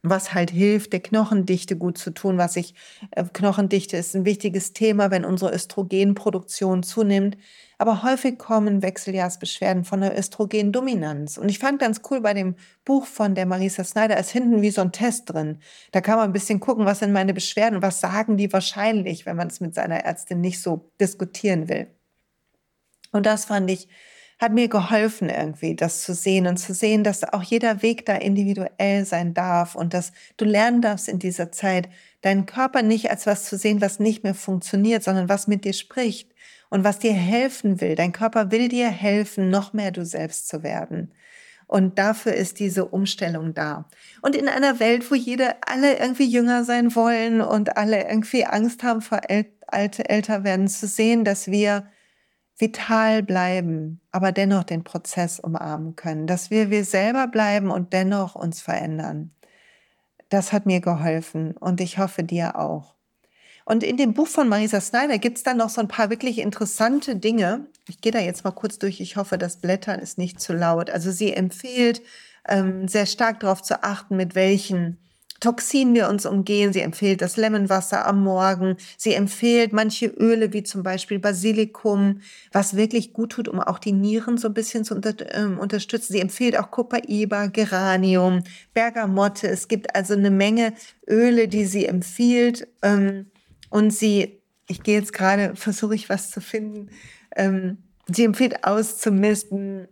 was 0.04 0.34
halt 0.34 0.52
hilft, 0.52 0.92
der 0.92 1.00
Knochendichte 1.00 1.78
gut 1.78 1.98
zu 1.98 2.12
tun. 2.12 2.38
Was 2.38 2.58
ich, 2.58 2.76
äh, 3.12 3.24
Knochendichte 3.24 3.96
ist 3.96 4.16
ein 4.16 4.26
wichtiges 4.26 4.74
Thema, 4.74 5.12
wenn 5.12 5.24
unsere 5.24 5.54
Östrogenproduktion 5.54 6.84
zunimmt. 6.84 7.38
Aber 7.78 8.04
häufig 8.04 8.38
kommen 8.38 8.82
Wechseljahrsbeschwerden 8.82 9.86
von 9.86 10.02
der 10.02 10.18
Östrogendominanz. 10.18 11.38
Und 11.38 11.50
ich 11.50 11.58
fand 11.58 11.80
ganz 11.80 12.02
cool 12.12 12.20
bei 12.22 12.34
dem 12.34 12.56
Buch 12.84 13.06
von 13.06 13.34
der 13.34 13.46
Marisa 13.46 13.84
Snyder, 13.84 14.18
ist 14.18 14.32
hinten 14.32 14.62
wie 14.62 14.72
so 14.72 14.82
ein 14.82 14.92
Test 14.92 15.34
drin. 15.34 15.60
Da 15.92 16.02
kann 16.02 16.18
man 16.18 16.30
ein 16.30 16.34
bisschen 16.34 16.60
gucken, 16.60 16.86
was 16.86 17.00
sind 17.00 17.14
meine 17.14 17.34
Beschwerden 17.34 17.78
und 17.78 17.82
was 17.82 18.02
sagen 18.02 18.36
die 18.36 18.52
wahrscheinlich, 18.52 19.26
wenn 19.26 19.38
man 19.38 19.48
es 19.48 19.62
mit 19.62 19.74
seiner 19.74 20.04
Ärztin 20.04 20.42
nicht 20.42 20.62
so 20.62 20.92
diskutieren 21.00 21.70
will. 21.70 21.88
Und 23.13 23.26
das 23.26 23.45
fand 23.45 23.71
ich 23.71 23.88
hat 24.43 24.52
mir 24.52 24.67
geholfen, 24.67 25.30
irgendwie 25.30 25.76
das 25.76 26.04
zu 26.04 26.13
sehen 26.13 26.47
und 26.47 26.58
zu 26.58 26.73
sehen, 26.73 27.04
dass 27.04 27.23
auch 27.23 27.43
jeder 27.43 27.82
Weg 27.82 28.06
da 28.06 28.15
individuell 28.15 29.06
sein 29.06 29.34
darf 29.34 29.73
und 29.73 29.93
dass 29.93 30.12
du 30.38 30.45
lernen 30.45 30.82
darfst 30.82 31.08
in 31.08 31.17
dieser 31.17 31.52
Zeit, 31.52 31.88
deinen 32.21 32.45
Körper 32.45 32.82
nicht 32.82 33.10
als 33.10 33.26
was 33.26 33.45
zu 33.45 33.58
sehen, 33.58 33.82
was 33.82 33.99
nicht 33.99 34.23
mehr 34.23 34.36
funktioniert, 34.36 35.04
sondern 35.04 35.30
was 35.30 35.47
mit 35.47 35.65
dir 35.65 35.73
spricht 35.73 36.32
und 36.69 36.84
was 36.84 36.99
dir 36.99 37.13
helfen 37.13 37.80
will. 37.80 37.95
Dein 37.95 38.12
Körper 38.12 38.52
will 38.52 38.67
dir 38.67 38.89
helfen, 38.89 39.49
noch 39.49 39.73
mehr 39.73 39.91
du 39.91 40.06
selbst 40.06 40.49
zu 40.49 40.62
werden. 40.62 41.13
Und 41.65 41.97
dafür 41.97 42.34
ist 42.34 42.60
diese 42.60 42.86
Umstellung 42.86 43.54
da. 43.54 43.89
Und 44.21 44.36
in 44.36 44.47
einer 44.47 44.80
Welt, 44.80 45.10
wo 45.10 45.15
jede, 45.15 45.56
alle 45.65 45.97
irgendwie 45.97 46.26
jünger 46.26 46.65
sein 46.65 46.95
wollen 46.95 47.41
und 47.41 47.78
alle 47.78 48.04
irgendwie 48.10 48.45
Angst 48.45 48.84
haben 48.84 49.02
vor 49.02 49.21
alte, 49.67 50.10
älter 50.10 50.43
werden, 50.43 50.67
zu 50.67 50.88
sehen, 50.88 51.23
dass 51.23 51.47
wir 51.47 51.88
vital 52.58 53.24
bleiben, 53.24 54.02
aber 54.12 54.32
dennoch 54.32 54.63
den 54.63 54.84
Prozess 54.84 55.39
umarmen 55.39 55.96
können, 55.96 56.28
dass 56.28 56.50
wir 56.52 56.70
wir 56.70 56.86
selber 56.86 57.28
bleiben 57.28 57.72
und 57.72 57.94
dennoch 57.94 58.36
uns 58.36 58.62
verändern. 58.62 59.32
Das 60.30 60.54
hat 60.54 60.66
mir 60.66 60.82
geholfen 60.82 61.56
und 61.58 61.82
ich 61.82 61.98
hoffe 61.98 62.24
dir 62.24 62.58
auch. 62.58 62.96
Und 63.66 63.84
in 63.84 63.98
dem 63.98 64.13
Buch 64.13 64.28
von 64.28 64.50
Marisa 64.50 64.82
Snyder 64.82 65.18
gibt 65.18 65.38
es 65.38 65.44
dann 65.44 65.58
noch 65.58 65.70
so 65.70 65.80
ein 65.80 65.88
paar 65.88 66.10
wirklich 66.10 66.39
interessante 66.39 67.16
Dinge. 67.16 67.68
Ich 67.88 68.02
gehe 68.02 68.12
da 68.12 68.20
jetzt 68.20 68.44
mal 68.44 68.52
kurz 68.52 68.78
durch. 68.78 69.00
Ich 69.00 69.16
hoffe, 69.16 69.38
das 69.38 69.58
Blättern 69.58 70.00
ist 70.00 70.18
nicht 70.18 70.42
zu 70.42 70.54
laut. 70.54 70.89
Also 70.89 71.12
sie 71.12 71.34
empfiehlt, 71.34 72.02
ähm, 72.48 72.88
sehr 72.88 73.06
stark 73.06 73.39
darauf 73.39 73.62
zu 73.62 73.84
achten, 73.84 74.18
mit 74.18 74.36
welchen 74.36 74.98
Toxin 75.43 75.93
wir 75.93 76.08
uns 76.08 76.25
umgehen. 76.25 76.71
Sie 76.71 76.79
empfiehlt 76.79 77.21
das 77.21 77.36
Lemonwasser 77.36 78.08
am 78.08 78.23
Morgen. 78.23 78.77
Sie 78.95 79.13
empfiehlt 79.13 79.73
manche 79.73 80.06
Öle 80.06 80.53
wie 80.53 80.63
zum 80.63 80.84
Beispiel 80.84 81.19
Basilikum, 81.19 82.21
was 82.53 82.77
wirklich 82.77 83.12
gut 83.12 83.34
tut, 83.34 83.49
um 83.49 83.60
auch 83.60 83.77
die 83.77 83.91
Nieren 83.91 84.38
so 84.38 84.47
ein 84.47 84.53
bisschen 84.53 84.86
zu 84.86 84.95
unter, 84.95 85.13
ähm, 85.36 85.60
unterstützen. 85.60 86.13
Sie 86.13 86.21
empfiehlt 86.21 86.58
auch 86.58 86.71
Copaiba, 86.71 87.47
Geranium, 87.47 88.45
Bergamotte. 88.73 89.49
Es 89.49 89.67
gibt 89.67 89.93
also 89.93 90.13
eine 90.13 90.32
Menge 90.32 90.75
Öle, 91.10 91.49
die 91.49 91.65
sie 91.65 91.88
empfiehlt. 91.88 92.65
Ähm, 92.82 93.25
und 93.69 93.91
sie, 93.91 94.39
ich 94.69 94.82
gehe 94.82 94.97
jetzt 94.97 95.12
gerade, 95.12 95.58
versuche 95.58 95.93
ich 95.93 96.08
was 96.08 96.32
zu 96.32 96.39
finden. 96.39 96.89
Ähm, 97.36 97.79
sie 98.08 98.23
empfiehlt 98.23 98.63
auszumisten 98.63 99.89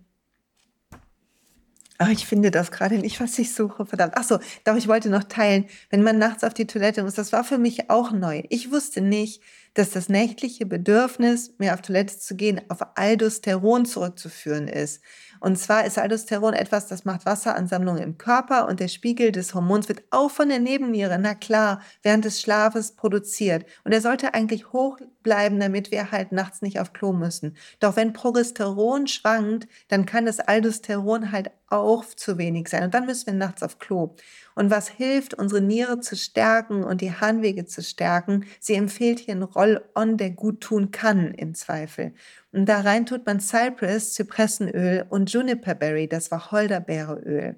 Ach, 2.03 2.09
ich 2.09 2.25
finde 2.25 2.49
das 2.49 2.71
gerade 2.71 2.97
nicht, 2.97 3.19
was 3.21 3.37
ich 3.37 3.53
suche. 3.53 3.85
Verdammt. 3.85 4.13
Ach 4.15 4.23
so, 4.23 4.39
doch, 4.63 4.75
ich 4.75 4.87
wollte 4.87 5.11
noch 5.11 5.23
teilen, 5.23 5.67
wenn 5.91 6.01
man 6.01 6.17
nachts 6.17 6.43
auf 6.43 6.55
die 6.55 6.65
Toilette 6.65 7.03
muss, 7.03 7.13
das 7.13 7.31
war 7.31 7.43
für 7.43 7.59
mich 7.59 7.91
auch 7.91 8.11
neu. 8.11 8.41
Ich 8.49 8.71
wusste 8.71 9.01
nicht, 9.01 9.43
dass 9.75 9.91
das 9.91 10.09
nächtliche 10.09 10.65
Bedürfnis, 10.65 11.53
mehr 11.59 11.75
auf 11.75 11.83
Toilette 11.83 12.17
zu 12.17 12.35
gehen, 12.35 12.59
auf 12.69 12.79
Aldosteron 12.95 13.85
zurückzuführen 13.85 14.67
ist. 14.67 15.03
Und 15.41 15.59
zwar 15.59 15.85
ist 15.85 15.99
Aldosteron 15.99 16.53
etwas, 16.55 16.87
das 16.87 17.05
macht 17.05 17.27
Wasseransammlungen 17.27 18.01
im 18.01 18.17
Körper 18.17 18.67
und 18.67 18.79
der 18.79 18.87
Spiegel 18.87 19.31
des 19.31 19.53
Hormons 19.53 19.87
wird 19.87 20.03
auch 20.09 20.31
von 20.31 20.49
der 20.49 20.59
Nebenniere, 20.59 21.19
na 21.19 21.35
klar, 21.35 21.81
während 22.01 22.25
des 22.25 22.41
Schlafes 22.41 22.95
produziert. 22.95 23.65
Und 23.83 23.91
er 23.91 24.01
sollte 24.01 24.33
eigentlich 24.33 24.73
hoch 24.73 24.97
bleiben, 25.21 25.59
damit 25.59 25.91
wir 25.91 26.11
halt 26.11 26.31
nachts 26.31 26.63
nicht 26.63 26.79
auf 26.79 26.93
Klo 26.93 27.13
müssen. 27.13 27.55
Doch 27.79 27.95
wenn 27.95 28.11
Progesteron 28.13 29.05
schwankt, 29.05 29.67
dann 29.87 30.07
kann 30.07 30.25
das 30.25 30.39
Aldosteron 30.39 31.31
halt 31.31 31.51
auch 31.71 32.05
zu 32.05 32.37
wenig 32.37 32.67
sein 32.67 32.83
und 32.83 32.93
dann 32.93 33.05
müssen 33.05 33.27
wir 33.27 33.33
nachts 33.33 33.63
auf 33.63 33.79
Klo. 33.79 34.15
Und 34.55 34.69
was 34.69 34.89
hilft, 34.89 35.33
unsere 35.33 35.61
Niere 35.61 35.99
zu 35.99 36.15
stärken 36.15 36.83
und 36.83 37.01
die 37.01 37.13
Harnwege 37.13 37.65
zu 37.65 37.81
stärken? 37.81 38.45
Sie 38.59 38.75
empfiehlt 38.75 39.19
hier 39.19 39.33
einen 39.33 39.43
Roll-On, 39.43 40.17
der 40.17 40.31
gut 40.31 40.61
tun 40.61 40.91
kann 40.91 41.33
im 41.33 41.55
Zweifel. 41.55 42.13
Und 42.51 42.67
da 42.67 42.81
rein 42.81 43.05
tut 43.05 43.25
man 43.25 43.39
Cypress, 43.39 44.13
Zypressenöl 44.13 45.05
und 45.09 45.31
Juniperberry, 45.31 46.07
das 46.07 46.31
Wacholderbeereöl. 46.31 47.55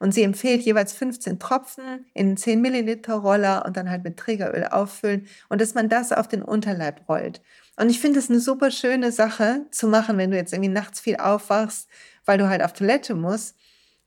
Und 0.00 0.14
sie 0.14 0.22
empfiehlt 0.22 0.62
jeweils 0.62 0.94
15 0.94 1.38
Tropfen 1.38 2.06
in 2.14 2.38
10 2.38 2.62
Milliliter 2.62 3.16
Roller 3.16 3.66
und 3.66 3.76
dann 3.76 3.90
halt 3.90 4.02
mit 4.02 4.16
Trägeröl 4.16 4.64
auffüllen 4.64 5.26
und 5.50 5.60
dass 5.60 5.74
man 5.74 5.90
das 5.90 6.10
auf 6.10 6.26
den 6.26 6.42
Unterleib 6.42 7.06
rollt. 7.06 7.42
Und 7.76 7.90
ich 7.90 8.00
finde 8.00 8.18
es 8.18 8.28
eine 8.28 8.40
super 8.40 8.70
schöne 8.70 9.12
Sache 9.12 9.66
zu 9.70 9.88
machen, 9.88 10.18
wenn 10.18 10.30
du 10.30 10.36
jetzt 10.36 10.52
irgendwie 10.52 10.70
nachts 10.70 11.00
viel 11.00 11.16
aufwachst, 11.16 11.88
weil 12.24 12.38
du 12.38 12.48
halt 12.48 12.62
auf 12.62 12.72
Toilette 12.72 13.14
musst, 13.14 13.56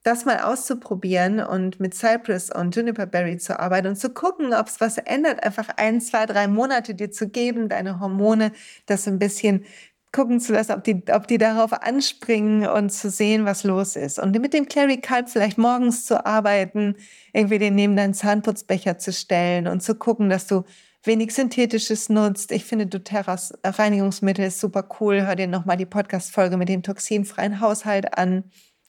das 0.04 0.26
mal 0.26 0.40
auszuprobieren 0.40 1.40
und 1.40 1.80
mit 1.80 1.96
Cypress 1.96 2.50
und 2.52 2.76
Juniper 2.76 3.06
Berry 3.06 3.38
zu 3.38 3.60
arbeiten 3.60 3.88
und 3.88 3.96
zu 3.96 4.10
gucken, 4.10 4.54
ob 4.54 4.68
es 4.68 4.82
was 4.82 4.98
ändert, 4.98 5.44
einfach 5.44 5.70
ein, 5.78 6.02
zwei, 6.02 6.26
drei 6.26 6.48
Monate 6.48 6.94
dir 6.94 7.10
zu 7.10 7.30
geben, 7.30 7.70
deine 7.70 8.00
Hormone, 8.00 8.52
das 8.86 9.08
ein 9.08 9.18
bisschen 9.18 9.66
gucken 10.12 10.40
zu 10.40 10.54
lassen, 10.54 10.74
ob 10.74 10.84
die, 10.84 11.02
ob 11.12 11.28
die 11.28 11.40
darauf 11.40 11.74
anspringen 11.74 12.68
und 12.68 12.92
zu 12.92 13.10
sehen, 13.10 13.46
was 13.46 13.64
los 13.64 13.96
ist. 13.96 14.20
Und 14.20 14.38
mit 14.40 14.54
dem 14.54 14.68
Clary 14.68 14.98
Kalb 14.98 15.30
vielleicht 15.30 15.58
morgens 15.58 16.06
zu 16.06 16.26
arbeiten, 16.26 16.96
irgendwie 17.34 17.58
den 17.58 17.74
neben 17.74 17.96
deinen 17.96 18.14
Zahnputzbecher 18.14 19.00
zu 19.00 19.12
stellen 19.12 19.68
und 19.68 19.82
zu 19.82 19.96
gucken, 19.96 20.30
dass 20.30 20.46
du 20.48 20.66
wenig 21.04 21.34
Synthetisches 21.34 22.10
nutzt. 22.10 22.52
Ich 22.52 22.66
finde 22.66 22.88
doTERRAs 22.88 23.54
Reinigungsmittel 23.64 24.46
ist 24.46 24.60
super 24.60 24.88
cool. 25.00 25.26
Hör 25.26 25.36
dir 25.36 25.48
nochmal 25.48 25.78
die 25.78 25.86
Podcast-Folge 25.86 26.58
mit 26.58 26.70
dem 26.70 26.84
toxinfreien 26.84 27.60
Haushalt 27.60 28.18
an 28.18 28.46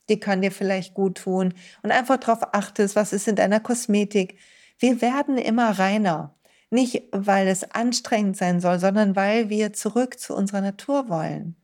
die 0.08 0.20
kann 0.20 0.42
dir 0.42 0.52
vielleicht 0.52 0.94
gut 0.94 1.18
tun 1.18 1.54
und 1.82 1.90
einfach 1.90 2.18
darauf 2.18 2.54
achtest, 2.54 2.96
was 2.96 3.12
ist 3.12 3.28
in 3.28 3.36
deiner 3.36 3.60
Kosmetik. 3.60 4.38
Wir 4.78 5.00
werden 5.00 5.38
immer 5.38 5.70
reiner. 5.78 6.34
Nicht, 6.70 7.04
weil 7.12 7.46
es 7.46 7.70
anstrengend 7.70 8.36
sein 8.36 8.60
soll, 8.60 8.80
sondern 8.80 9.14
weil 9.14 9.48
wir 9.48 9.72
zurück 9.72 10.18
zu 10.18 10.34
unserer 10.34 10.60
Natur 10.60 11.08
wollen. 11.08 11.56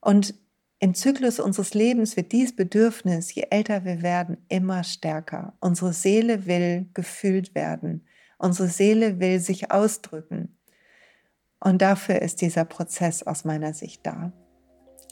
Und 0.00 0.34
im 0.80 0.94
Zyklus 0.94 1.40
unseres 1.40 1.72
Lebens 1.72 2.16
wird 2.16 2.32
dieses 2.32 2.56
Bedürfnis, 2.56 3.34
je 3.34 3.46
älter 3.50 3.84
wir 3.84 4.02
werden, 4.02 4.38
immer 4.48 4.84
stärker. 4.84 5.54
Unsere 5.60 5.92
Seele 5.92 6.46
will 6.46 6.88
gefühlt 6.94 7.54
werden. 7.54 8.06
Unsere 8.40 8.68
Seele 8.68 9.20
will 9.20 9.38
sich 9.38 9.70
ausdrücken. 9.70 10.56
Und 11.62 11.82
dafür 11.82 12.22
ist 12.22 12.40
dieser 12.40 12.64
Prozess 12.64 13.22
aus 13.22 13.44
meiner 13.44 13.74
Sicht 13.74 14.06
da. 14.06 14.32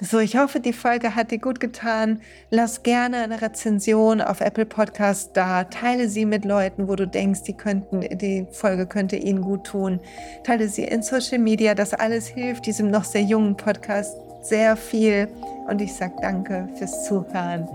So, 0.00 0.18
ich 0.18 0.38
hoffe, 0.38 0.60
die 0.60 0.72
Folge 0.72 1.14
hat 1.14 1.30
dir 1.30 1.38
gut 1.38 1.60
getan. 1.60 2.22
Lass 2.48 2.82
gerne 2.84 3.18
eine 3.18 3.42
Rezension 3.42 4.22
auf 4.22 4.40
Apple 4.40 4.64
Podcast 4.64 5.36
da. 5.36 5.64
Teile 5.64 6.08
sie 6.08 6.24
mit 6.24 6.46
Leuten, 6.46 6.88
wo 6.88 6.96
du 6.96 7.06
denkst, 7.06 7.42
die 7.42 7.56
könnten, 7.56 8.00
die 8.16 8.46
Folge 8.50 8.86
könnte 8.86 9.16
ihnen 9.16 9.42
gut 9.42 9.64
tun. 9.64 10.00
Teile 10.44 10.68
sie 10.68 10.84
in 10.84 11.02
Social 11.02 11.38
Media. 11.38 11.74
Das 11.74 11.92
alles 11.92 12.28
hilft 12.28 12.64
diesem 12.64 12.90
noch 12.90 13.04
sehr 13.04 13.24
jungen 13.24 13.58
Podcast 13.58 14.16
sehr 14.42 14.76
viel. 14.76 15.28
Und 15.68 15.80
ich 15.82 15.94
sage 15.94 16.14
danke 16.20 16.68
fürs 16.76 17.04
Zuhören. 17.04 17.68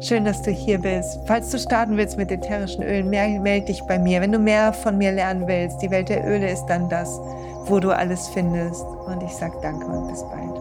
Schön, 0.00 0.24
dass 0.24 0.42
du 0.42 0.50
hier 0.50 0.78
bist. 0.78 1.18
Falls 1.26 1.50
du 1.50 1.58
starten 1.58 1.96
willst 1.96 2.16
mit 2.16 2.30
ätherischen 2.30 2.82
Ölen, 2.82 3.08
melde 3.08 3.66
dich 3.66 3.82
bei 3.82 3.98
mir. 3.98 4.20
Wenn 4.20 4.32
du 4.32 4.38
mehr 4.38 4.72
von 4.72 4.98
mir 4.98 5.12
lernen 5.12 5.46
willst, 5.46 5.80
die 5.82 5.90
Welt 5.90 6.08
der 6.08 6.26
Öle 6.26 6.50
ist 6.50 6.66
dann 6.66 6.88
das, 6.88 7.20
wo 7.66 7.78
du 7.78 7.90
alles 7.90 8.28
findest. 8.28 8.84
Und 9.06 9.22
ich 9.22 9.32
sage 9.32 9.56
danke 9.62 9.86
und 9.86 10.08
bis 10.08 10.22
bald. 10.22 10.51